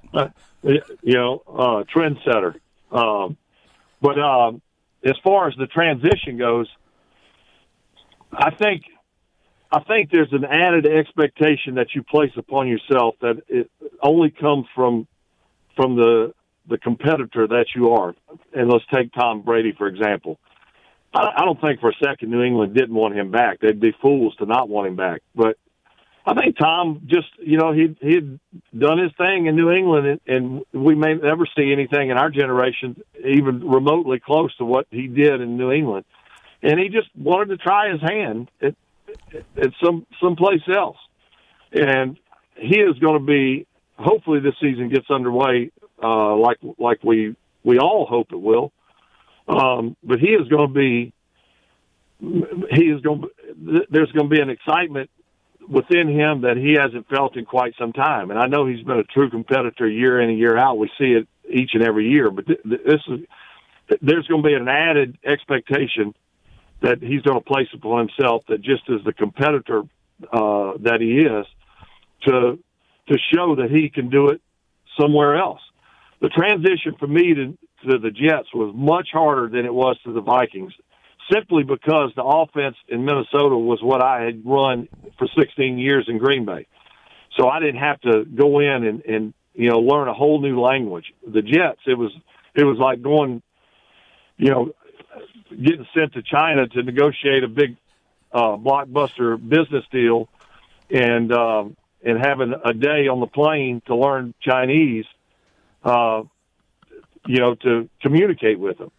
You 1.03 1.15
know, 1.15 1.43
uh, 1.49 1.85
trendsetter. 1.95 2.57
Um, 2.91 3.37
but 4.01 4.19
um, 4.19 4.63
as 5.05 5.15
far 5.23 5.49
as 5.49 5.55
the 5.57 5.67
transition 5.67 6.39
goes, 6.39 6.69
I 8.33 8.51
think 8.51 8.85
I 9.71 9.81
think 9.81 10.11
there's 10.11 10.33
an 10.33 10.45
added 10.45 10.87
expectation 10.87 11.75
that 11.77 11.95
you 11.95 12.03
place 12.03 12.33
upon 12.37 12.69
yourself 12.69 13.17
that 13.21 13.43
it 13.49 13.71
only 14.03 14.31
comes 14.31 14.67
from 14.75 15.07
from 15.75 15.97
the 15.97 16.35
the 16.69 16.79
competitor 16.79 17.47
that 17.47 17.67
you 17.75 17.91
are. 17.91 18.15
And 18.53 18.71
let's 18.71 18.85
take 18.93 19.13
Tom 19.13 19.43
Brady 19.43 19.73
for 19.73 19.87
example. 19.87 20.39
I, 21.15 21.33
I 21.37 21.45
don't 21.45 21.61
think 21.61 21.81
for 21.81 21.91
a 21.91 21.97
second 22.05 22.31
New 22.31 22.43
England 22.43 22.75
didn't 22.75 22.95
want 22.95 23.15
him 23.15 23.31
back. 23.31 23.61
They'd 23.61 23.81
be 23.81 23.93
fools 24.03 24.35
to 24.37 24.47
not 24.47 24.69
want 24.69 24.89
him 24.89 24.97
back. 24.97 25.23
But 25.35 25.57
I 26.27 26.35
think 26.35 26.59
Tom 26.59 27.03
just, 27.07 27.29
you 27.39 27.57
know, 27.57 27.73
he 27.73 27.97
he'd 28.01 28.41
done 28.77 28.99
his 28.99 29.13
thing 29.17 29.47
in 29.47 29.55
New 29.55 29.71
England, 29.71 30.07
and, 30.09 30.21
and 30.27 30.85
we 30.85 30.97
may 30.97 31.15
never 31.15 31.47
see 31.57 31.73
anything 31.73 32.11
in 32.11 32.19
our 32.19 32.31
generation 32.31 33.01
even 33.25 33.69
remotely 33.69 34.19
close 34.19 34.55
to 34.57 34.65
what 34.65 34.89
he 34.91 35.07
did 35.07 35.41
in 35.41 35.57
New 35.57 35.71
England. 35.71 36.05
And 36.63 36.81
he 36.81 36.89
just 36.89 37.09
wanted 37.17 37.51
to 37.51 37.59
try 37.59 37.93
his 37.93 38.01
hand 38.01 38.51
at, 38.61 38.75
at 39.57 39.71
some 39.83 40.05
someplace 40.21 40.63
else. 40.69 40.97
And 41.73 42.19
he 42.57 42.81
is 42.81 42.99
going 42.99 43.21
to 43.21 43.25
be. 43.25 43.67
Hopefully, 43.97 44.41
this 44.41 44.55
season 44.61 44.89
gets 44.91 45.09
underway 45.09 45.71
uh, 46.03 46.37
like 46.37 46.59
like 46.79 47.05
we 47.05 47.37
we 47.63 47.79
all 47.79 48.05
hope 48.05 48.33
it 48.33 48.41
will. 48.41 48.73
Um, 49.49 49.97
but 50.03 50.19
he 50.19 50.31
is 50.31 50.49
going 50.49 50.69
to 50.69 50.75
be. 50.75 51.13
He 52.21 52.85
is 52.87 53.01
going. 53.03 53.23
There's 53.57 54.11
going 54.11 54.29
to 54.29 54.35
be 54.35 54.41
an 54.41 54.51
excitement 54.51 55.09
within 55.69 56.09
him 56.09 56.43
that 56.43 56.57
he 56.57 56.75
hasn't 56.81 57.09
felt 57.09 57.37
in 57.37 57.45
quite 57.45 57.75
some 57.79 57.93
time. 57.93 58.31
And 58.31 58.39
I 58.39 58.47
know 58.47 58.67
he's 58.67 58.85
been 58.85 58.99
a 58.99 59.05
true 59.05 59.31
competitor 59.31 59.89
year 59.89 60.21
in 60.21 60.31
and 60.31 60.39
year 60.39 60.57
out. 60.57 60.79
We 60.79 60.91
see 60.99 61.13
it 61.13 61.29
each 61.49 61.71
and 61.75 61.83
every 61.83 62.09
year. 62.09 62.31
But 62.31 62.47
th- 62.47 62.63
th- 62.63 62.81
this 62.85 63.01
is 63.09 63.21
there's 64.03 64.27
going 64.27 64.43
to 64.43 64.49
be 64.49 64.55
an 64.55 64.69
added 64.69 65.19
expectation 65.25 66.15
that 66.83 66.99
he's 67.01 67.23
going 67.23 67.39
to 67.39 67.45
place 67.45 67.69
upon 67.73 68.09
himself 68.09 68.43
that 68.49 68.61
just 68.61 68.83
as 68.91 69.05
the 69.05 69.13
competitor 69.13 69.83
uh, 70.33 70.73
that 70.81 70.99
he 71.01 71.21
is 71.21 71.47
to 72.23 72.59
to 73.09 73.19
show 73.33 73.57
that 73.57 73.71
he 73.71 73.89
can 73.89 74.11
do 74.11 74.29
it 74.29 74.41
somewhere 75.01 75.37
else. 75.37 75.61
The 76.21 76.29
transition 76.29 76.97
for 76.99 77.07
me 77.07 77.35
to, 77.35 77.47
to 77.89 77.99
the 77.99 78.11
Jets 78.11 78.53
was 78.53 78.73
much 78.75 79.09
harder 79.13 79.49
than 79.49 79.65
it 79.65 79.73
was 79.73 79.97
to 80.05 80.13
the 80.13 80.21
Vikings, 80.21 80.73
simply 81.33 81.65
because 81.65 82.13
the 82.17 82.23
offense 82.23 82.77
in 82.89 83.05
Minnesota 83.05 83.57
was 83.57 83.81
what 83.83 84.03
I 84.03 84.23
had 84.23 84.43
run 84.45 84.89
for 85.19 85.29
16 85.39 85.79
years 85.79 86.07
in 86.09 86.19
Green 86.19 86.45
Bay. 86.45 86.67
So 87.37 87.49
I 87.49 87.61
didn't 87.61 87.81
have 87.81 88.01
to 88.03 88.25
go 88.25 88.61
in 88.61 88.85
and, 88.85 89.05
and 89.05 89.35
you 89.55 89.71
know 89.71 89.79
learn 89.79 90.09
a 90.09 90.15
whole 90.15 90.41
new 90.41 90.61
language. 90.61 91.13
The 91.27 91.43
Jets, 91.43 91.81
it 91.87 91.99
was 91.99 92.13
it 92.55 92.65
was 92.65 92.79
like 92.79 93.03
going, 93.03 93.43
you 94.39 94.51
know, 94.51 94.73
getting 95.51 95.87
sent 95.95 96.15
to 96.15 96.23
China 96.23 96.67
to 96.67 96.83
negotiate 96.83 97.45
a 97.45 97.49
big 97.49 97.77
uh, 98.33 98.57
blockbuster 98.57 99.37
business 99.37 99.85
deal, 99.91 100.29
and 100.91 101.33
um, 101.33 101.77
and 102.03 102.19
having 102.25 102.55
a 102.65 102.73
day 102.73 103.09
on 103.09 103.21
the 103.21 103.27
plane 103.27 103.83
to 103.87 103.97
learn 103.97 104.35
Chinese, 104.41 105.05
uh, 105.85 106.23
you 107.27 107.39
know, 107.39 107.55
to 107.55 107.89
communicate 108.01 108.59
with 108.59 108.79
them. 108.79 108.91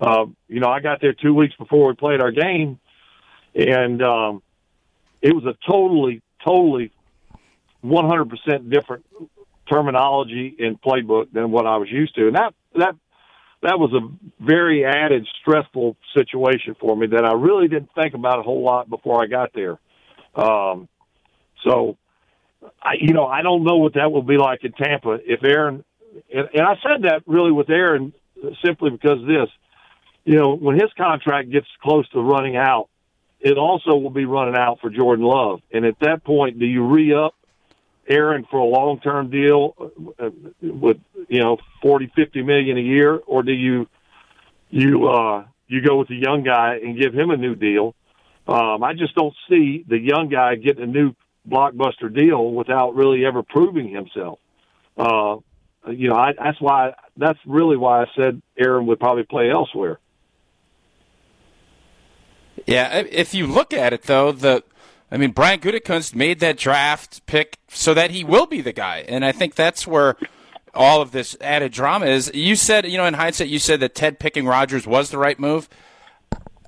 Uh, 0.00 0.26
you 0.48 0.60
know, 0.60 0.68
I 0.68 0.80
got 0.80 1.00
there 1.00 1.12
two 1.12 1.34
weeks 1.34 1.54
before 1.56 1.88
we 1.88 1.94
played 1.94 2.20
our 2.20 2.32
game, 2.32 2.78
and 3.54 4.02
um, 4.02 4.42
it 5.22 5.34
was 5.34 5.44
a 5.44 5.54
totally, 5.70 6.20
totally, 6.44 6.90
one 7.80 8.06
hundred 8.06 8.30
percent 8.30 8.70
different 8.70 9.04
terminology 9.70 10.56
and 10.58 10.80
playbook 10.80 11.32
than 11.32 11.50
what 11.50 11.66
I 11.66 11.76
was 11.76 11.90
used 11.90 12.14
to, 12.16 12.26
and 12.26 12.36
that 12.36 12.54
that 12.76 12.96
that 13.62 13.78
was 13.78 13.92
a 13.94 14.44
very 14.44 14.84
added 14.84 15.26
stressful 15.40 15.96
situation 16.14 16.76
for 16.78 16.94
me 16.94 17.06
that 17.06 17.24
I 17.24 17.32
really 17.32 17.68
didn't 17.68 17.90
think 17.94 18.12
about 18.14 18.38
a 18.38 18.42
whole 18.42 18.62
lot 18.62 18.90
before 18.90 19.22
I 19.22 19.26
got 19.26 19.52
there. 19.54 19.78
Um, 20.34 20.86
so, 21.66 21.96
I, 22.82 22.96
you 23.00 23.14
know, 23.14 23.24
I 23.26 23.40
don't 23.40 23.64
know 23.64 23.76
what 23.76 23.94
that 23.94 24.12
will 24.12 24.22
be 24.22 24.36
like 24.36 24.64
in 24.64 24.72
Tampa. 24.72 25.18
If 25.24 25.42
Aaron, 25.42 25.82
and, 26.30 26.48
and 26.52 26.62
I 26.62 26.74
said 26.82 27.04
that 27.04 27.22
really 27.26 27.52
with 27.52 27.70
Aaron 27.70 28.12
simply 28.62 28.90
because 28.90 29.20
of 29.22 29.26
this, 29.26 29.48
you 30.24 30.36
know, 30.36 30.54
when 30.54 30.78
his 30.78 30.92
contract 30.96 31.50
gets 31.50 31.66
close 31.82 32.08
to 32.10 32.20
running 32.20 32.56
out, 32.56 32.88
it 33.40 33.58
also 33.58 33.96
will 33.96 34.10
be 34.10 34.24
running 34.24 34.56
out 34.56 34.80
for 34.80 34.88
Jordan 34.88 35.24
Love. 35.24 35.60
And 35.70 35.84
at 35.84 35.98
that 36.00 36.24
point, 36.24 36.58
do 36.58 36.64
you 36.64 36.86
re 36.86 37.12
up 37.14 37.34
Aaron 38.08 38.46
for 38.50 38.58
a 38.58 38.64
long 38.64 39.00
term 39.00 39.30
deal 39.30 39.74
uh, 40.18 40.30
with 40.62 40.98
you 41.28 41.40
know 41.40 41.58
forty 41.82 42.10
fifty 42.14 42.42
million 42.42 42.76
a 42.78 42.80
year, 42.80 43.16
or 43.26 43.42
do 43.42 43.52
you 43.52 43.86
you 44.70 45.08
uh, 45.08 45.44
you 45.68 45.80
go 45.82 45.98
with 45.98 46.08
the 46.08 46.16
young 46.16 46.42
guy 46.42 46.78
and 46.82 46.98
give 46.98 47.14
him 47.14 47.30
a 47.30 47.36
new 47.36 47.54
deal? 47.54 47.94
Um, 48.46 48.82
I 48.82 48.92
just 48.92 49.14
don't 49.14 49.34
see 49.48 49.84
the 49.88 49.98
young 49.98 50.28
guy 50.28 50.56
getting 50.56 50.82
a 50.82 50.86
new 50.86 51.14
blockbuster 51.48 52.14
deal 52.14 52.52
without 52.52 52.94
really 52.94 53.24
ever 53.24 53.42
proving 53.42 53.88
himself. 53.88 54.38
Uh, 54.96 55.36
you 55.90 56.08
know, 56.08 56.16
I, 56.16 56.32
that's 56.32 56.60
why 56.60 56.94
that's 57.16 57.38
really 57.46 57.76
why 57.76 58.02
I 58.02 58.06
said 58.16 58.42
Aaron 58.58 58.86
would 58.86 59.00
probably 59.00 59.24
play 59.24 59.50
elsewhere. 59.50 59.98
Yeah, 62.66 63.04
if 63.10 63.34
you 63.34 63.46
look 63.46 63.72
at 63.72 63.92
it 63.92 64.02
though, 64.02 64.32
the 64.32 64.64
I 65.10 65.16
mean 65.16 65.32
Brian 65.32 65.60
Gutekunst 65.60 66.14
made 66.14 66.40
that 66.40 66.56
draft 66.56 67.24
pick 67.26 67.58
so 67.68 67.94
that 67.94 68.10
he 68.10 68.24
will 68.24 68.46
be 68.46 68.60
the 68.60 68.72
guy, 68.72 69.04
and 69.08 69.24
I 69.24 69.32
think 69.32 69.54
that's 69.54 69.86
where 69.86 70.16
all 70.74 71.00
of 71.00 71.12
this 71.12 71.36
added 71.40 71.72
drama 71.72 72.06
is. 72.06 72.30
You 72.34 72.56
said, 72.56 72.86
you 72.86 72.98
know, 72.98 73.06
in 73.06 73.14
hindsight, 73.14 73.48
you 73.48 73.58
said 73.58 73.80
that 73.80 73.94
Ted 73.94 74.18
picking 74.18 74.46
Rodgers 74.46 74.86
was 74.86 75.10
the 75.10 75.18
right 75.18 75.38
move. 75.38 75.68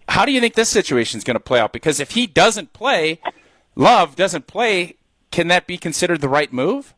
How 0.08 0.24
do 0.24 0.30
you 0.30 0.40
think 0.40 0.54
this 0.54 0.68
situation 0.68 1.18
is 1.18 1.24
going 1.24 1.34
to 1.34 1.40
play 1.40 1.58
out? 1.58 1.72
Because 1.72 1.98
if 1.98 2.12
he 2.12 2.28
doesn't 2.28 2.72
play, 2.72 3.20
Love 3.76 4.16
doesn't 4.16 4.46
play, 4.46 4.96
can 5.30 5.48
that 5.48 5.66
be 5.66 5.76
considered 5.76 6.22
the 6.22 6.28
right 6.30 6.50
move? 6.52 6.94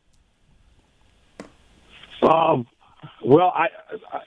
Um, 2.23 2.67
well, 3.25 3.53
I, 3.55 3.67
I 4.13 4.21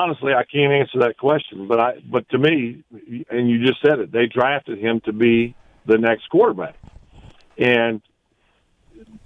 honestly 0.00 0.32
I 0.32 0.44
can't 0.44 0.72
answer 0.72 0.98
that 1.00 1.16
question, 1.18 1.68
but 1.68 1.80
I 1.80 1.92
but 2.04 2.28
to 2.30 2.38
me, 2.38 2.84
and 3.30 3.48
you 3.48 3.66
just 3.66 3.80
said 3.82 3.98
it, 3.98 4.12
they 4.12 4.26
drafted 4.26 4.78
him 4.78 5.00
to 5.04 5.12
be 5.12 5.54
the 5.86 5.98
next 5.98 6.28
quarterback, 6.30 6.76
and 7.58 8.00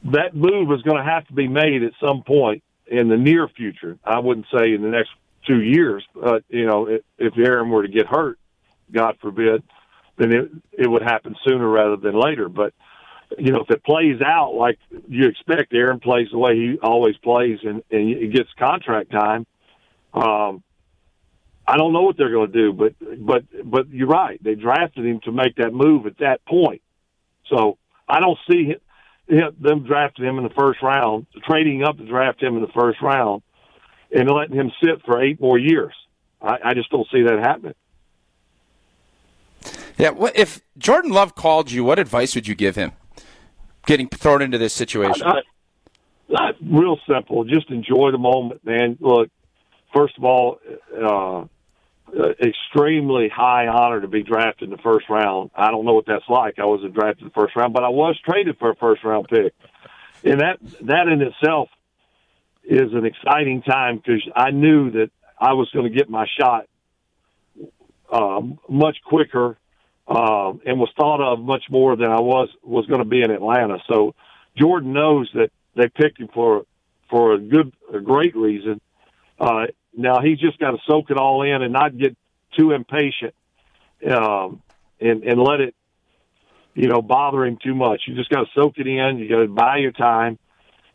that 0.05 0.35
move 0.35 0.71
is 0.73 0.83
going 0.83 0.97
to 0.97 1.05
have 1.11 1.27
to 1.29 1.33
be 1.33 1.49
made 1.49 1.83
at 1.83 1.93
some 2.05 2.23
point 2.23 2.63
in 2.87 3.09
the 3.09 3.17
near 3.17 3.49
future. 3.49 3.99
I 4.05 4.19
wouldn't 4.21 4.47
say 4.53 4.73
in 4.73 4.83
the 4.83 4.89
next 4.89 5.11
two 5.47 5.61
years, 5.61 6.05
but 6.15 6.45
you 6.49 6.67
know, 6.67 6.87
if, 6.87 7.03
if 7.19 7.35
Aaron 7.39 7.71
were 7.71 7.83
to 7.83 7.89
get 7.89 8.07
hurt, 8.07 8.39
God 8.93 9.17
forbid, 9.21 9.63
then 10.17 10.33
it 10.33 10.51
it 10.73 10.89
would 10.89 11.03
happen 11.03 11.37
sooner 11.47 11.69
rather 11.69 11.97
than 11.97 12.19
later. 12.19 12.49
But 12.49 12.75
you 13.39 13.53
know, 13.53 13.61
if 13.61 13.71
it 13.71 13.85
plays 13.85 14.21
out 14.23 14.55
like 14.55 14.79
you 15.09 15.27
expect, 15.27 15.73
Aaron 15.75 16.01
plays 16.01 16.29
the 16.31 16.39
way 16.39 16.57
he 16.57 16.79
always 16.83 17.17
plays, 17.19 17.59
and 17.63 17.83
and 17.91 18.11
it 18.11 18.33
gets 18.33 18.49
contract 18.59 19.11
time. 19.11 19.47
Um, 20.19 20.63
I 21.67 21.77
don't 21.77 21.93
know 21.93 22.03
what 22.03 22.17
they're 22.17 22.31
going 22.31 22.51
to 22.51 22.59
do, 22.59 22.73
but 22.73 22.95
but 23.21 23.45
but 23.65 23.91
you're 23.91 24.09
right. 24.09 24.43
They 24.43 24.55
drafted 24.55 25.05
him 25.05 25.21
to 25.25 25.33
make 25.33 25.57
that 25.57 25.73
move 25.73 26.07
at 26.07 26.19
that 26.19 26.45
point, 26.47 26.83
so 27.49 27.77
I 28.09 28.21
don't 28.21 28.39
see 28.51 28.75
him, 29.29 29.55
them 29.61 29.85
drafting 29.85 30.25
him 30.25 30.39
in 30.39 30.45
the 30.45 30.55
first 30.59 30.83
round, 30.83 31.27
trading 31.47 31.85
up 31.85 31.99
to 31.99 32.07
draft 32.07 32.43
him 32.43 32.57
in 32.57 32.63
the 32.63 32.73
first 32.73 33.03
round, 33.03 33.43
and 34.11 34.31
letting 34.31 34.57
him 34.57 34.73
sit 34.83 35.05
for 35.05 35.23
eight 35.23 35.41
more 35.41 35.59
years. 35.59 35.93
I, 36.41 36.59
I 36.65 36.75
just 36.75 36.91
don't 36.91 37.07
see 37.13 37.23
that 37.23 37.39
happening. 37.39 37.75
Yeah, 39.99 40.11
what 40.11 40.37
if 40.39 40.61
Jordan 40.79 41.11
Love 41.11 41.35
called 41.35 41.71
you? 41.71 41.85
What 41.85 41.99
advice 41.99 42.35
would 42.35 42.47
you 42.47 42.55
give 42.55 42.77
him? 42.77 42.93
Getting 43.85 44.09
thrown 44.09 44.41
into 44.41 44.57
this 44.57 44.73
situation. 44.73 45.27
I, 45.27 45.41
I, 46.35 46.51
real 46.63 46.99
simple. 47.07 47.45
Just 47.45 47.71
enjoy 47.71 48.13
the 48.13 48.19
moment, 48.19 48.65
man. 48.65 48.97
Look, 49.01 49.29
first 49.95 50.17
of 50.19 50.25
all, 50.25 50.59
uh, 50.97 51.45
extremely 52.41 53.29
high 53.29 53.67
honor 53.67 54.01
to 54.01 54.09
be 54.09 54.23
drafted 54.23 54.65
in 54.65 54.71
the 54.71 54.83
first 54.83 55.09
round. 55.09 55.51
I 55.55 55.71
don't 55.71 55.85
know 55.85 55.95
what 55.95 56.07
that's 56.07 56.29
like. 56.29 56.59
I 56.59 56.65
wasn't 56.65 56.95
drafted 56.95 57.23
in 57.23 57.29
the 57.29 57.35
first 57.35 57.55
round, 57.55 57.75
but 57.75 57.85
I 57.85 57.89
was 57.89 58.19
traded 58.25 58.59
for 58.59 58.71
a 58.71 58.77
first 58.77 59.05
round 59.05 59.29
pick, 59.29 59.53
and 60.25 60.41
that 60.41 60.59
that 60.83 61.09
in 61.09 61.23
itself 61.23 61.69
is 62.65 62.93
an 62.93 63.05
exciting 63.05 63.63
time 63.63 63.97
because 63.97 64.23
I 64.35 64.51
knew 64.51 64.91
that 64.93 65.11
I 65.39 65.53
was 65.55 65.71
going 65.71 65.91
to 65.91 65.97
get 65.97 66.09
my 66.09 66.27
shot 66.39 66.67
um, 68.11 68.59
much 68.69 68.97
quicker 69.05 69.59
um, 70.07 70.61
and 70.65 70.79
was 70.79 70.91
thought 70.97 71.21
of 71.21 71.41
much 71.41 71.65
more 71.71 71.97
than 71.97 72.11
I 72.11 72.21
was 72.21 72.49
was 72.63 72.87
going 72.87 73.01
to 73.01 73.09
be 73.09 73.23
in 73.23 73.31
Atlanta. 73.31 73.79
So 73.89 74.15
Jordan 74.57 74.93
knows 74.93 75.31
that 75.35 75.51
they 75.75 75.89
picked 75.89 76.19
him 76.19 76.29
for 76.33 76.65
for 77.11 77.35
a 77.35 77.39
good, 77.39 77.73
a 77.93 78.01
great 78.01 78.37
reason. 78.37 78.81
Uh, 79.39 79.67
now 79.99 80.21
he's 80.21 80.39
just 80.39 80.59
got 80.59 80.71
to 80.73 80.79
soak 80.87 81.11
it 81.11 81.17
all 81.17 81.43
in 81.43 81.63
and 81.63 81.73
not 81.73 81.97
get 81.97 82.17
too 82.57 82.73
impatient, 82.73 83.35
um, 84.11 84.63
and 85.01 85.23
and 85.25 85.41
let 85.41 85.61
it 85.61 85.75
you 86.79 86.87
know, 86.87 87.03
bother 87.03 87.45
him 87.45 87.59
too 87.61 87.75
much. 87.75 88.03
You 88.07 88.15
just 88.15 88.31
got 88.31 88.45
to 88.45 88.47
soak 88.55 88.79
it 88.79 88.87
in. 88.87 89.19
You 89.19 89.29
got 89.29 89.41
to 89.41 89.49
buy 89.49 89.79
your 89.79 89.91
time, 89.91 90.39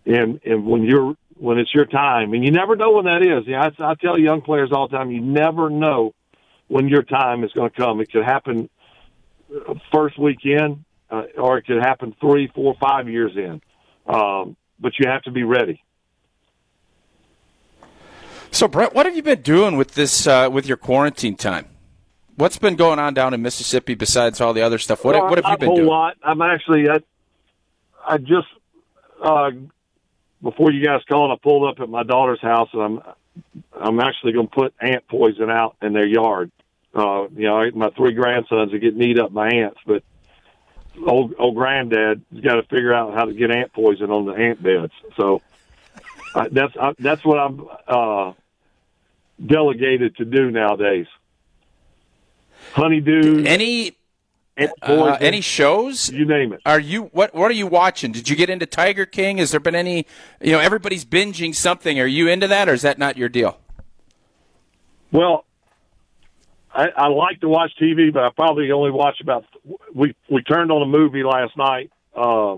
and 0.05 0.39
and 0.45 0.65
when 0.65 0.83
you're 0.83 1.15
when 1.37 1.57
it's 1.57 1.73
your 1.73 1.85
time, 1.85 2.33
and 2.33 2.43
you 2.43 2.51
never 2.51 2.77
know 2.77 2.93
when 2.93 3.05
that 3.05 3.21
is. 3.21 3.45
Yeah, 3.45 3.69
I, 3.79 3.91
I 3.91 3.95
tell 3.95 4.17
young 4.17 4.41
players 4.41 4.69
all 4.71 4.87
the 4.87 4.95
time, 4.95 5.11
you 5.11 5.19
never 5.19 5.69
know 5.69 6.13
when 6.69 6.87
your 6.87 7.03
time 7.03 7.43
is 7.43 7.51
going 7.51 7.69
to 7.69 7.75
come. 7.75 7.99
It 7.99 8.09
could 8.13 8.23
happen 8.23 8.69
uh, 9.53 9.73
first 9.93 10.17
weekend, 10.17 10.85
uh, 11.09 11.23
or 11.37 11.57
it 11.57 11.65
could 11.65 11.81
happen 11.81 12.15
three, 12.21 12.49
four, 12.55 12.75
five 12.79 13.09
years 13.09 13.33
in. 13.35 13.61
Um, 14.07 14.55
but 14.79 14.93
you 14.97 15.09
have 15.09 15.23
to 15.23 15.31
be 15.31 15.43
ready. 15.43 15.83
So, 18.53 18.67
Brett, 18.67 18.93
what 18.93 19.07
have 19.07 19.15
you 19.15 19.23
been 19.23 19.41
doing 19.41 19.77
with 19.77 19.95
this 19.95 20.27
uh, 20.27 20.47
with 20.51 20.67
your 20.67 20.77
quarantine 20.77 21.35
time? 21.35 21.65
What's 22.35 22.59
been 22.59 22.75
going 22.75 22.99
on 22.99 23.15
down 23.15 23.33
in 23.33 23.41
Mississippi 23.41 23.95
besides 23.95 24.39
all 24.39 24.53
the 24.53 24.61
other 24.61 24.77
stuff? 24.77 25.03
What, 25.03 25.15
Well, 25.15 25.27
what 25.27 25.43
have 25.43 25.51
you 25.51 25.57
been 25.57 25.67
a 25.67 25.71
whole 25.71 25.77
doing? 25.77 25.87
lot. 25.89 26.17
I'm 26.23 26.39
actually 26.43 26.87
I, 26.87 26.99
I 28.07 28.17
just 28.19 28.47
uh, 29.23 29.49
before 30.43 30.71
you 30.71 30.85
guys 30.85 31.01
called, 31.09 31.31
I 31.31 31.41
pulled 31.41 31.67
up 31.67 31.81
at 31.81 31.89
my 31.89 32.03
daughter's 32.03 32.41
house, 32.41 32.69
and 32.73 32.81
I'm 32.83 33.01
I'm 33.73 33.99
actually 33.99 34.33
going 34.33 34.47
to 34.47 34.53
put 34.53 34.73
ant 34.79 35.07
poison 35.07 35.49
out 35.49 35.75
in 35.81 35.93
their 35.93 36.05
yard. 36.05 36.51
Uh, 36.93 37.27
you 37.35 37.47
know, 37.47 37.71
my 37.73 37.89
three 37.97 38.13
grandsons 38.13 38.71
are 38.71 38.77
getting 38.77 39.01
eat 39.01 39.17
up 39.17 39.33
by 39.33 39.49
ants, 39.49 39.79
but 39.87 40.03
old 41.07 41.33
old 41.39 41.55
granddad's 41.55 42.21
got 42.39 42.55
to 42.57 42.63
figure 42.63 42.93
out 42.93 43.15
how 43.15 43.25
to 43.25 43.33
get 43.33 43.49
ant 43.49 43.73
poison 43.73 44.11
on 44.11 44.27
the 44.27 44.33
ant 44.33 44.61
beds. 44.61 44.93
So 45.17 45.41
uh, 46.35 46.49
that's 46.51 46.75
uh, 46.79 46.93
that's 46.99 47.25
what 47.25 47.39
I'm 47.39 47.67
uh, 47.87 48.33
delegated 49.45 50.15
to 50.17 50.25
do 50.25 50.51
nowadays. 50.51 51.07
Honeydew, 52.73 53.43
Any 53.45 53.95
uh, 54.81 55.17
any 55.19 55.41
shows? 55.41 56.09
you 56.11 56.25
name 56.25 56.53
it. 56.53 56.61
Are 56.65 56.79
you 56.79 57.03
what? 57.05 57.33
What 57.33 57.51
are 57.51 57.55
you 57.55 57.67
watching? 57.67 58.11
Did 58.11 58.29
you 58.29 58.35
get 58.35 58.49
into 58.49 58.65
Tiger 58.65 59.05
King? 59.05 59.37
Has 59.37 59.51
there 59.51 59.59
been 59.59 59.75
any? 59.75 60.05
You 60.41 60.53
know, 60.53 60.59
everybody's 60.59 61.05
binging 61.05 61.53
something. 61.55 61.99
Are 61.99 62.05
you 62.05 62.27
into 62.27 62.47
that, 62.47 62.69
or 62.69 62.73
is 62.73 62.81
that 62.83 62.97
not 62.97 63.17
your 63.17 63.29
deal? 63.29 63.59
Well, 65.11 65.45
I, 66.73 66.87
I 66.95 67.07
like 67.07 67.41
to 67.41 67.49
watch 67.49 67.71
TV, 67.79 68.11
but 68.11 68.23
I 68.23 68.29
probably 68.35 68.71
only 68.71 68.91
watch 68.91 69.21
about. 69.21 69.45
We 69.93 70.15
we 70.29 70.41
turned 70.43 70.71
on 70.71 70.81
a 70.81 70.87
movie 70.87 71.23
last 71.23 71.55
night. 71.57 71.91
Uh, 72.15 72.57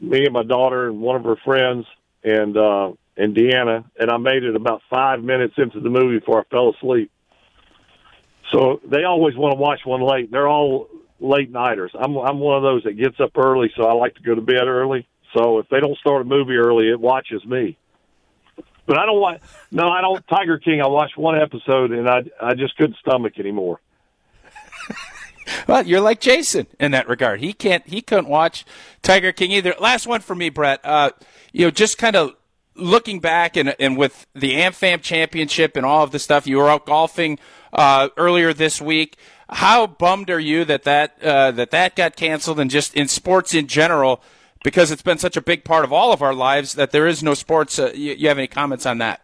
me 0.00 0.24
and 0.24 0.32
my 0.32 0.42
daughter 0.42 0.88
and 0.88 1.00
one 1.00 1.16
of 1.16 1.24
her 1.24 1.36
friends 1.36 1.86
and 2.22 2.56
uh, 2.56 2.92
and 3.16 3.34
Deanna, 3.34 3.84
and 3.98 4.10
I 4.10 4.16
made 4.18 4.42
it 4.44 4.54
about 4.56 4.82
five 4.90 5.22
minutes 5.22 5.54
into 5.56 5.80
the 5.80 5.88
movie 5.88 6.18
before 6.18 6.40
I 6.40 6.44
fell 6.50 6.74
asleep. 6.74 7.10
So 8.52 8.80
they 8.84 9.04
always 9.04 9.36
want 9.36 9.52
to 9.52 9.58
watch 9.58 9.80
one 9.84 10.02
late. 10.02 10.30
They're 10.30 10.48
all 10.48 10.88
late 11.18 11.50
nighters. 11.50 11.90
I'm 11.94 12.16
I'm 12.16 12.38
one 12.38 12.56
of 12.56 12.62
those 12.62 12.84
that 12.84 12.92
gets 12.92 13.18
up 13.20 13.36
early, 13.36 13.72
so 13.76 13.84
I 13.84 13.92
like 13.94 14.14
to 14.16 14.22
go 14.22 14.34
to 14.34 14.40
bed 14.40 14.66
early. 14.66 15.06
So 15.36 15.58
if 15.58 15.68
they 15.68 15.80
don't 15.80 15.98
start 15.98 16.22
a 16.22 16.24
movie 16.24 16.56
early, 16.56 16.88
it 16.88 17.00
watches 17.00 17.44
me. 17.44 17.76
But 18.86 18.98
I 18.98 19.06
don't 19.06 19.20
want. 19.20 19.42
No, 19.72 19.88
I 19.88 20.00
don't. 20.00 20.26
Tiger 20.28 20.58
King. 20.58 20.80
I 20.80 20.86
watched 20.86 21.16
one 21.16 21.40
episode 21.40 21.90
and 21.90 22.08
I 22.08 22.22
I 22.40 22.54
just 22.54 22.76
couldn't 22.76 22.96
stomach 22.98 23.38
anymore. 23.38 23.80
Well, 25.68 25.86
you're 25.86 26.00
like 26.00 26.20
Jason 26.20 26.66
in 26.80 26.90
that 26.92 27.08
regard. 27.08 27.40
He 27.40 27.52
can't. 27.52 27.86
He 27.86 28.02
couldn't 28.02 28.28
watch 28.28 28.64
Tiger 29.02 29.30
King 29.32 29.52
either. 29.52 29.74
Last 29.80 30.06
one 30.06 30.20
for 30.20 30.34
me, 30.34 30.48
Brett. 30.48 30.80
Uh, 30.84 31.10
you 31.52 31.66
know, 31.66 31.70
just 31.70 31.98
kind 31.98 32.16
of 32.16 32.34
looking 32.76 33.20
back 33.20 33.56
and 33.56 33.74
and 33.78 33.96
with 33.96 34.26
the 34.34 34.54
AmFam 34.54 35.02
Championship 35.02 35.76
and 35.76 35.84
all 35.84 36.04
of 36.04 36.10
the 36.10 36.18
stuff, 36.18 36.46
you 36.46 36.58
were 36.58 36.68
out 36.68 36.86
golfing 36.86 37.38
uh, 37.72 38.08
earlier 38.16 38.52
this 38.52 38.80
week. 38.80 39.16
How 39.48 39.86
bummed 39.86 40.30
are 40.30 40.40
you 40.40 40.64
that 40.64 40.82
that 40.84 41.22
uh, 41.22 41.50
that 41.52 41.70
that 41.70 41.96
got 41.96 42.16
canceled 42.16 42.58
and 42.60 42.70
just 42.70 42.94
in 42.94 43.08
sports 43.08 43.54
in 43.54 43.66
general? 43.66 44.22
Because 44.64 44.90
it's 44.90 45.02
been 45.02 45.18
such 45.18 45.36
a 45.36 45.42
big 45.42 45.64
part 45.64 45.84
of 45.84 45.92
all 45.92 46.12
of 46.12 46.22
our 46.22 46.34
lives 46.34 46.74
that 46.74 46.90
there 46.90 47.06
is 47.06 47.22
no 47.22 47.34
sports. 47.34 47.78
Uh, 47.78 47.92
you, 47.94 48.14
you 48.14 48.28
have 48.28 48.38
any 48.38 48.48
comments 48.48 48.84
on 48.84 48.98
that? 48.98 49.20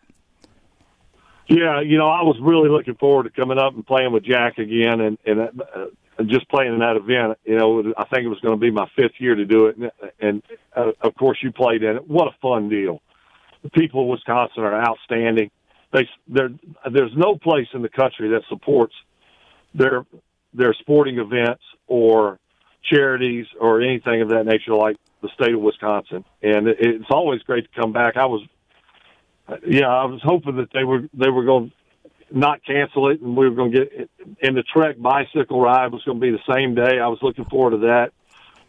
Yeah, 1.48 1.80
you 1.80 1.98
know, 1.98 2.06
I 2.06 2.22
was 2.22 2.36
really 2.40 2.68
looking 2.68 2.94
forward 2.94 3.24
to 3.24 3.30
coming 3.30 3.58
up 3.58 3.74
and 3.74 3.84
playing 3.84 4.12
with 4.12 4.24
Jack 4.24 4.58
again, 4.58 5.00
and 5.00 5.18
and 5.26 5.40
uh, 5.40 5.86
just 6.26 6.48
playing 6.48 6.74
in 6.74 6.78
that 6.78 6.96
event. 6.96 7.38
You 7.44 7.56
know, 7.56 7.92
I 7.96 8.04
think 8.04 8.24
it 8.24 8.28
was 8.28 8.40
going 8.40 8.54
to 8.54 8.60
be 8.60 8.70
my 8.70 8.88
fifth 8.96 9.14
year 9.18 9.34
to 9.34 9.44
do 9.44 9.66
it, 9.66 9.76
and, 9.76 9.90
and 10.20 10.42
uh, 10.76 10.92
of 11.00 11.14
course 11.16 11.38
you 11.42 11.50
played 11.50 11.82
in 11.82 11.96
it. 11.96 12.08
What 12.08 12.28
a 12.28 12.36
fun 12.40 12.68
deal! 12.68 13.02
The 13.62 13.70
people 13.70 14.02
of 14.02 14.08
Wisconsin 14.08 14.62
are 14.64 14.74
outstanding. 14.74 15.50
They 15.92 16.08
there 16.26 16.50
there's 16.90 17.12
no 17.16 17.36
place 17.36 17.68
in 17.74 17.82
the 17.82 17.88
country 17.88 18.30
that 18.30 18.42
supports 18.48 18.94
their 19.74 20.04
their 20.54 20.74
sporting 20.74 21.18
events 21.18 21.62
or 21.86 22.38
charities 22.82 23.46
or 23.60 23.80
anything 23.80 24.22
of 24.22 24.30
that 24.30 24.44
nature 24.44 24.74
like 24.74 24.96
the 25.20 25.28
state 25.34 25.54
of 25.54 25.60
Wisconsin. 25.60 26.24
And 26.42 26.66
it, 26.68 26.78
it's 26.80 27.10
always 27.10 27.42
great 27.42 27.70
to 27.72 27.80
come 27.80 27.92
back. 27.92 28.16
I 28.16 28.26
was 28.26 28.42
yeah, 29.66 29.88
I 29.88 30.04
was 30.06 30.20
hoping 30.22 30.56
that 30.56 30.68
they 30.72 30.84
were 30.84 31.02
they 31.14 31.30
were 31.30 31.44
going 31.44 31.70
to 31.70 31.76
not 32.38 32.64
cancel 32.64 33.10
it, 33.10 33.20
and 33.20 33.36
we 33.36 33.48
were 33.48 33.54
going 33.54 33.72
to 33.72 33.78
get. 33.78 34.10
And 34.42 34.56
the 34.56 34.62
Trek 34.62 34.96
bicycle 34.98 35.60
ride 35.60 35.92
was 35.92 36.02
going 36.04 36.20
to 36.20 36.20
be 36.20 36.30
the 36.30 36.54
same 36.54 36.74
day. 36.74 36.98
I 36.98 37.08
was 37.08 37.18
looking 37.22 37.44
forward 37.44 37.72
to 37.72 37.78
that. 37.88 38.12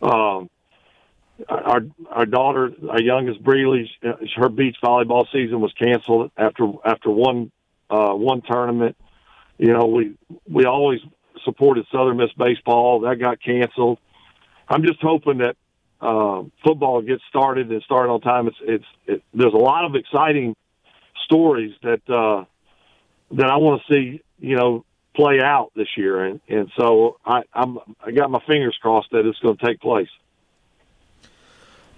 Um, 0.06 0.49
our 1.49 1.81
our 2.09 2.25
daughter, 2.25 2.71
our 2.89 3.01
youngest 3.01 3.43
Breleigh, 3.43 3.89
her 4.35 4.49
beach 4.49 4.77
volleyball 4.83 5.25
season 5.31 5.61
was 5.61 5.73
canceled 5.73 6.31
after 6.37 6.71
after 6.85 7.09
one 7.09 7.51
uh, 7.89 8.13
one 8.13 8.41
tournament. 8.41 8.95
You 9.57 9.73
know, 9.73 9.85
we 9.85 10.15
we 10.49 10.65
always 10.65 10.99
supported 11.43 11.85
Southern 11.91 12.17
Miss 12.17 12.31
baseball. 12.37 13.01
That 13.01 13.19
got 13.19 13.41
canceled. 13.41 13.99
I'm 14.67 14.83
just 14.83 15.01
hoping 15.01 15.39
that 15.39 15.55
uh, 16.01 16.43
football 16.63 17.01
gets 17.01 17.23
started 17.29 17.71
and 17.71 17.81
started 17.83 18.11
on 18.11 18.21
time. 18.21 18.47
It's 18.47 18.57
it's 18.61 18.85
it, 19.07 19.23
there's 19.33 19.53
a 19.53 19.57
lot 19.57 19.85
of 19.85 19.95
exciting 19.95 20.55
stories 21.25 21.73
that 21.81 22.01
uh, 22.09 22.45
that 23.31 23.47
I 23.47 23.57
want 23.57 23.81
to 23.81 23.93
see, 23.93 24.21
you 24.39 24.55
know, 24.55 24.85
play 25.15 25.39
out 25.41 25.71
this 25.75 25.87
year, 25.97 26.23
and 26.23 26.39
and 26.47 26.71
so 26.77 27.17
I 27.25 27.41
I'm 27.53 27.79
I 28.05 28.11
got 28.11 28.29
my 28.29 28.41
fingers 28.47 28.77
crossed 28.81 29.11
that 29.11 29.25
it's 29.25 29.39
going 29.39 29.57
to 29.57 29.65
take 29.65 29.79
place. 29.79 30.09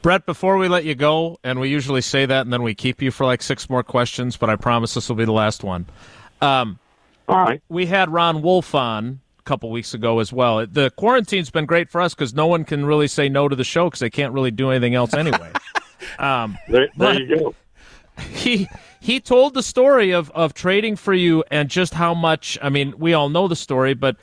Brett, 0.06 0.28
before 0.28 0.58
we 0.58 0.68
let 0.68 0.86
you 0.86 0.94
go, 0.94 1.40
and 1.44 1.60
we 1.60 1.68
usually 1.68 2.02
say 2.02 2.28
that 2.28 2.42
and 2.42 2.54
then 2.54 2.62
we 2.62 2.76
keep 2.76 3.02
you 3.02 3.10
for 3.10 3.26
like 3.26 3.42
six 3.42 3.72
more 3.72 3.82
questions, 3.82 4.38
but 4.38 4.52
I 4.52 4.56
promise 4.56 4.94
this 4.94 5.10
will 5.10 5.16
be 5.16 5.26
the 5.26 5.32
last 5.32 5.64
one. 5.64 5.88
Um, 6.44 6.78
All 7.28 7.38
right. 7.44 7.60
we 7.70 7.88
had 7.88 8.12
Ron 8.12 8.44
Wolf 8.44 8.76
on 8.76 9.20
a 9.40 9.42
couple 9.46 9.72
weeks 9.72 9.96
ago 9.96 10.20
as 10.20 10.32
well. 10.32 10.64
The 10.68 10.92
quarantine's 10.92 11.50
been 11.50 11.66
great 11.66 11.90
for 11.90 12.02
us 12.02 12.14
because 12.14 12.36
no 12.36 12.46
one 12.46 12.66
can 12.66 12.86
really 12.86 13.08
say 13.08 13.30
no 13.30 13.48
to 13.48 13.56
the 13.56 13.64
show 13.64 13.86
because 13.86 14.00
they 14.00 14.12
can't 14.12 14.32
really 14.32 14.52
do 14.52 14.70
anything 14.70 14.94
else 14.94 15.16
anyway. 15.16 15.52
um, 16.20 16.56
There, 16.70 16.82
there 16.82 16.90
But- 16.96 17.22
you 17.22 17.40
go. 17.40 17.56
he 18.30 18.70
he 19.02 19.20
told 19.20 19.56
the 19.56 19.64
story 19.64 20.12
of 20.12 20.30
of 20.36 20.54
trading 20.54 20.98
for 20.98 21.16
you 21.16 21.44
and 21.50 21.68
just 21.68 21.96
how 21.96 22.14
much. 22.14 22.60
I 22.62 22.70
mean, 22.70 22.94
we 23.00 23.16
all 23.16 23.30
know 23.30 23.48
the 23.48 23.56
story, 23.56 23.96
but 23.96 24.18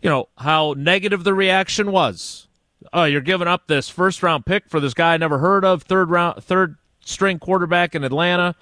you 0.00 0.08
know 0.08 0.28
how 0.38 0.76
negative 0.78 1.24
the 1.24 1.34
reaction 1.34 1.90
was. 1.90 2.46
Oh, 2.92 3.04
you're 3.04 3.20
giving 3.20 3.48
up 3.48 3.66
this 3.66 3.88
first 3.88 4.22
round 4.22 4.46
pick 4.46 4.68
for 4.68 4.80
this 4.80 4.94
guy 4.94 5.14
I 5.14 5.16
never 5.16 5.38
heard 5.38 5.64
of, 5.64 5.82
third 5.82 6.10
round, 6.10 6.42
third 6.42 6.76
string 7.00 7.38
quarterback 7.38 7.94
in 7.94 8.04
Atlanta. 8.04 8.54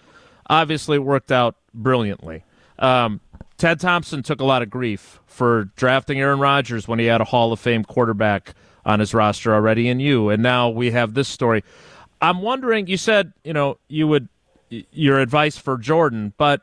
Obviously, 0.48 0.98
worked 0.98 1.32
out 1.32 1.56
brilliantly. 1.74 2.44
Um, 2.78 3.20
Ted 3.58 3.80
Thompson 3.80 4.22
took 4.22 4.40
a 4.40 4.44
lot 4.44 4.62
of 4.62 4.70
grief 4.70 5.20
for 5.26 5.70
drafting 5.76 6.20
Aaron 6.20 6.40
Rodgers 6.40 6.88
when 6.88 6.98
he 6.98 7.06
had 7.06 7.20
a 7.20 7.24
Hall 7.24 7.52
of 7.52 7.60
Fame 7.60 7.84
quarterback 7.84 8.54
on 8.84 9.00
his 9.00 9.14
roster 9.14 9.54
already 9.54 9.88
in 9.88 10.00
you, 10.00 10.30
and 10.30 10.42
now 10.42 10.68
we 10.68 10.90
have 10.90 11.14
this 11.14 11.28
story. 11.28 11.62
I'm 12.20 12.42
wondering. 12.42 12.86
You 12.86 12.96
said 12.96 13.32
you 13.44 13.52
know 13.52 13.78
you 13.88 14.08
would 14.08 14.28
your 14.68 15.20
advice 15.20 15.56
for 15.58 15.76
Jordan, 15.78 16.32
but 16.36 16.62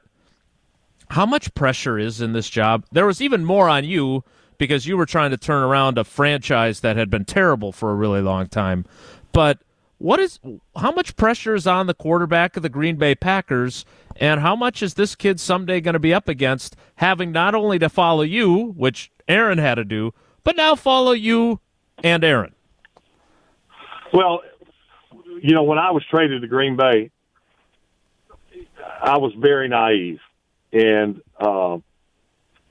how 1.10 1.26
much 1.26 1.54
pressure 1.54 1.98
is 1.98 2.22
in 2.22 2.34
this 2.34 2.50
job? 2.50 2.86
There 2.92 3.06
was 3.06 3.22
even 3.22 3.46
more 3.46 3.70
on 3.70 3.86
you 3.86 4.24
because 4.60 4.86
you 4.86 4.96
were 4.98 5.08
trying 5.08 5.32
to 5.32 5.38
turn 5.38 5.64
around 5.64 5.98
a 5.98 6.04
franchise 6.04 6.82
that 6.82 6.96
had 6.96 7.10
been 7.10 7.26
terrible 7.26 7.72
for 7.72 7.90
a 7.90 7.96
really 7.96 8.22
long 8.22 8.46
time. 8.46 8.86
But 9.32 9.60
what 9.98 10.20
is 10.20 10.40
how 10.76 10.92
much 10.92 11.16
pressure 11.16 11.56
is 11.56 11.66
on 11.66 11.88
the 11.88 11.96
quarterback 11.96 12.56
of 12.56 12.62
the 12.62 12.70
Green 12.70 12.98
Bay 12.98 13.16
Packers 13.16 13.86
and 14.18 14.42
how 14.42 14.56
much 14.56 14.84
is 14.84 14.94
this 14.94 15.16
kid 15.16 15.40
someday 15.40 15.82
going 15.82 15.94
to 15.94 16.00
be 16.00 16.14
up 16.14 16.28
against 16.28 16.76
having 16.96 17.32
not 17.32 17.56
only 17.56 17.80
to 17.80 17.90
follow 17.90 18.22
you, 18.22 18.74
which 18.78 19.12
Aaron 19.28 19.58
had 19.58 19.76
to 19.76 19.86
do, 19.86 20.14
but 20.44 20.56
now 20.56 20.76
follow 20.76 21.14
you 21.14 21.60
and 22.04 22.24
Aaron? 22.24 22.54
Well, 24.14 24.42
you 25.42 25.54
know, 25.54 25.64
when 25.64 25.78
I 25.78 25.92
was 25.92 26.04
traded 26.10 26.42
to 26.42 26.48
Green 26.48 26.76
Bay, 26.76 27.12
I 29.02 29.18
was 29.18 29.34
very 29.38 29.70
naive, 29.70 30.20
and 30.74 31.22
uh, 31.40 31.78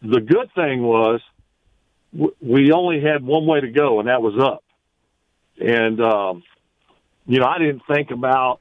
the 0.03 0.21
good 0.21 0.51
thing 0.55 0.83
was 0.83 1.21
we 2.13 2.73
only 2.73 3.01
had 3.01 3.23
one 3.23 3.47
way 3.47 3.61
to 3.61 3.71
go, 3.71 4.01
and 4.01 4.09
that 4.09 4.23
was 4.23 4.39
up. 4.41 4.65
And 5.61 6.01
um, 6.01 6.43
you 7.27 7.41
know, 7.41 7.47
I 7.47 7.59
didn't 7.59 7.83
think 7.91 8.11
about 8.11 8.61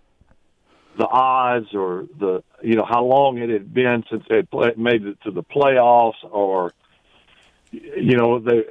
the 0.97 1.07
odds 1.07 1.73
or 1.73 2.05
the 2.19 2.43
you 2.61 2.75
know 2.75 2.85
how 2.87 3.05
long 3.05 3.37
it 3.37 3.49
had 3.49 3.73
been 3.73 4.03
since 4.09 4.23
they 4.29 4.41
play, 4.41 4.71
made 4.77 5.05
it 5.05 5.17
to 5.23 5.31
the 5.31 5.43
playoffs, 5.43 6.23
or 6.23 6.73
you 7.71 8.17
know, 8.17 8.39
they, 8.39 8.63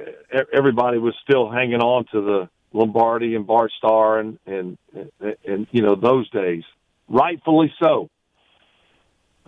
everybody 0.53 0.97
was 0.97 1.15
still 1.23 1.49
hanging 1.49 1.81
on 1.81 2.05
to 2.11 2.21
the 2.21 2.49
Lombardi 2.73 3.35
and 3.35 3.45
Bart 3.45 3.71
Starr 3.77 4.19
and, 4.19 4.39
and, 4.45 4.77
and, 4.93 5.35
and, 5.45 5.67
you 5.71 5.81
know, 5.81 5.95
those 5.95 6.29
days. 6.29 6.63
Rightfully 7.07 7.73
so. 7.81 8.09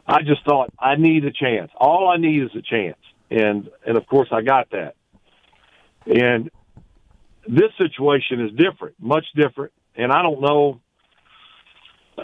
I 0.08 0.22
just 0.22 0.44
thought 0.46 0.72
I 0.80 0.96
need 0.96 1.26
a 1.26 1.32
chance. 1.32 1.72
All 1.76 2.10
I 2.10 2.18
need 2.18 2.44
is 2.44 2.56
a 2.56 2.62
chance. 2.62 2.98
And, 3.30 3.70
and 3.86 3.98
of 3.98 4.08
course 4.08 4.30
I 4.32 4.42
got 4.42 4.72
that. 4.72 4.96
And 6.10 6.50
this 7.48 7.72
situation 7.78 8.42
is 8.42 8.52
different, 8.56 8.96
much 9.00 9.26
different. 9.36 9.72
And 9.96 10.12
I 10.12 10.22
don't 10.22 10.42
know 10.42 10.82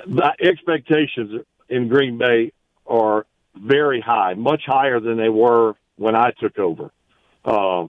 the 0.08 0.34
expectations 0.42 1.46
in 1.70 1.88
Green 1.88 2.18
Bay 2.18 2.52
are 2.86 3.26
very 3.56 4.02
high, 4.02 4.34
much 4.34 4.64
higher 4.66 5.00
than 5.00 5.18
they 5.18 5.30
were 5.30 5.76
when 5.98 6.16
I 6.16 6.32
took 6.40 6.60
over. 6.60 6.92
Uh, 7.44 7.88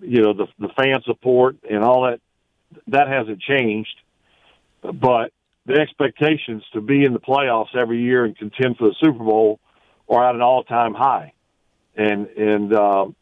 you 0.00 0.22
know, 0.22 0.32
the 0.32 0.46
the 0.58 0.68
fan 0.68 1.02
support 1.04 1.56
and 1.68 1.82
all 1.82 2.04
that 2.04 2.20
that 2.86 3.08
hasn't 3.08 3.40
changed, 3.40 3.96
but 4.82 5.32
the 5.66 5.74
expectations 5.74 6.62
to 6.72 6.80
be 6.80 7.04
in 7.04 7.12
the 7.12 7.20
playoffs 7.20 7.74
every 7.74 8.02
year 8.02 8.24
and 8.24 8.36
contend 8.36 8.76
for 8.76 8.88
the 8.88 8.94
Super 9.02 9.24
Bowl 9.24 9.58
are 10.08 10.28
at 10.28 10.34
an 10.34 10.42
all 10.42 10.64
time 10.64 10.94
high, 10.94 11.32
and 11.96 12.28
and 12.28 12.74
um, 12.74 13.16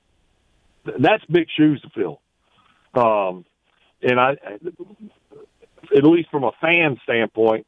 that's 0.98 1.24
big 1.26 1.46
shoes 1.56 1.80
to 1.82 1.90
fill. 1.90 2.20
Um, 2.94 3.44
and 4.02 4.18
I, 4.18 4.32
at 5.96 6.04
least 6.04 6.30
from 6.30 6.44
a 6.44 6.52
fan 6.60 6.98
standpoint, 7.02 7.66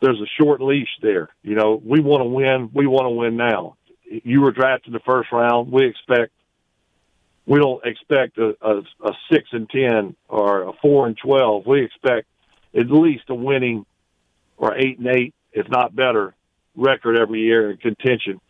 there's 0.00 0.20
a 0.20 0.42
short 0.42 0.60
leash 0.60 0.88
there. 1.02 1.28
You 1.42 1.56
know, 1.56 1.80
we 1.84 2.00
want 2.00 2.22
to 2.22 2.28
win. 2.28 2.70
We 2.72 2.86
want 2.86 3.06
to 3.06 3.10
win 3.10 3.36
now. 3.36 3.76
You 4.04 4.42
were 4.42 4.52
drafted 4.52 4.94
the 4.94 5.00
first 5.00 5.30
round. 5.32 5.72
We 5.72 5.86
expect. 5.86 6.32
We 7.46 7.58
don't 7.58 7.84
expect 7.84 8.36
a, 8.38 8.54
a, 8.60 8.78
a 9.02 9.12
six 9.32 9.48
and 9.52 9.68
ten 9.70 10.14
or 10.28 10.68
a 10.68 10.72
four 10.82 11.06
and 11.06 11.16
twelve. 11.16 11.66
We 11.66 11.84
expect 11.84 12.26
at 12.78 12.90
least 12.90 13.24
a 13.28 13.34
winning 13.34 13.86
or 14.56 14.76
eight 14.76 14.98
and 14.98 15.08
eight, 15.08 15.34
if 15.52 15.66
not 15.68 15.96
better, 15.96 16.34
record 16.76 17.18
every 17.18 17.40
year 17.40 17.70
in 17.70 17.78
contention 17.78 18.40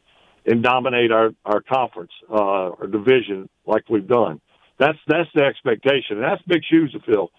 and 0.49 0.63
dominate 0.63 1.13
our 1.13 1.31
our 1.45 1.61
conference 1.61 2.13
uh, 2.31 2.69
or 2.69 2.87
division 2.87 3.49
like 3.67 3.89
we've 3.89 4.07
done. 4.07 4.41
That's 4.79 4.99
that's 5.07 5.29
the 5.35 5.45
expectation. 5.45 6.17
And 6.17 6.23
that's 6.23 6.43
big 6.43 6.63
shoes 6.69 6.93
to 6.93 7.01
fill. 7.01 7.31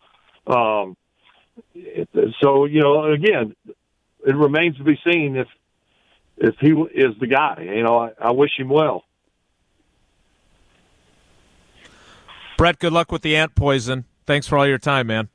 Um, 0.47 0.95
so 2.41 2.65
you 2.65 2.81
know, 2.81 3.11
again, 3.11 3.55
it 4.25 4.35
remains 4.35 4.77
to 4.77 4.83
be 4.83 4.99
seen 5.03 5.35
if 5.35 5.47
if 6.37 6.55
he 6.59 6.69
is 6.69 7.15
the 7.19 7.27
guy. 7.27 7.69
You 7.73 7.83
know, 7.83 7.97
I, 7.97 8.11
I 8.19 8.31
wish 8.31 8.51
him 8.57 8.69
well. 8.69 9.03
Brett, 12.57 12.79
good 12.79 12.93
luck 12.93 13.11
with 13.11 13.21
the 13.21 13.35
ant 13.35 13.55
poison. 13.55 14.05
Thanks 14.25 14.47
for 14.47 14.57
all 14.57 14.67
your 14.67 14.77
time, 14.77 15.07
man. 15.07 15.29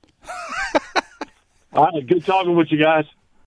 all 1.73 1.87
right, 1.87 2.07
good 2.07 2.25
talking 2.25 2.55
with 2.55 2.71
you 2.71 2.79
guys. 2.79 3.07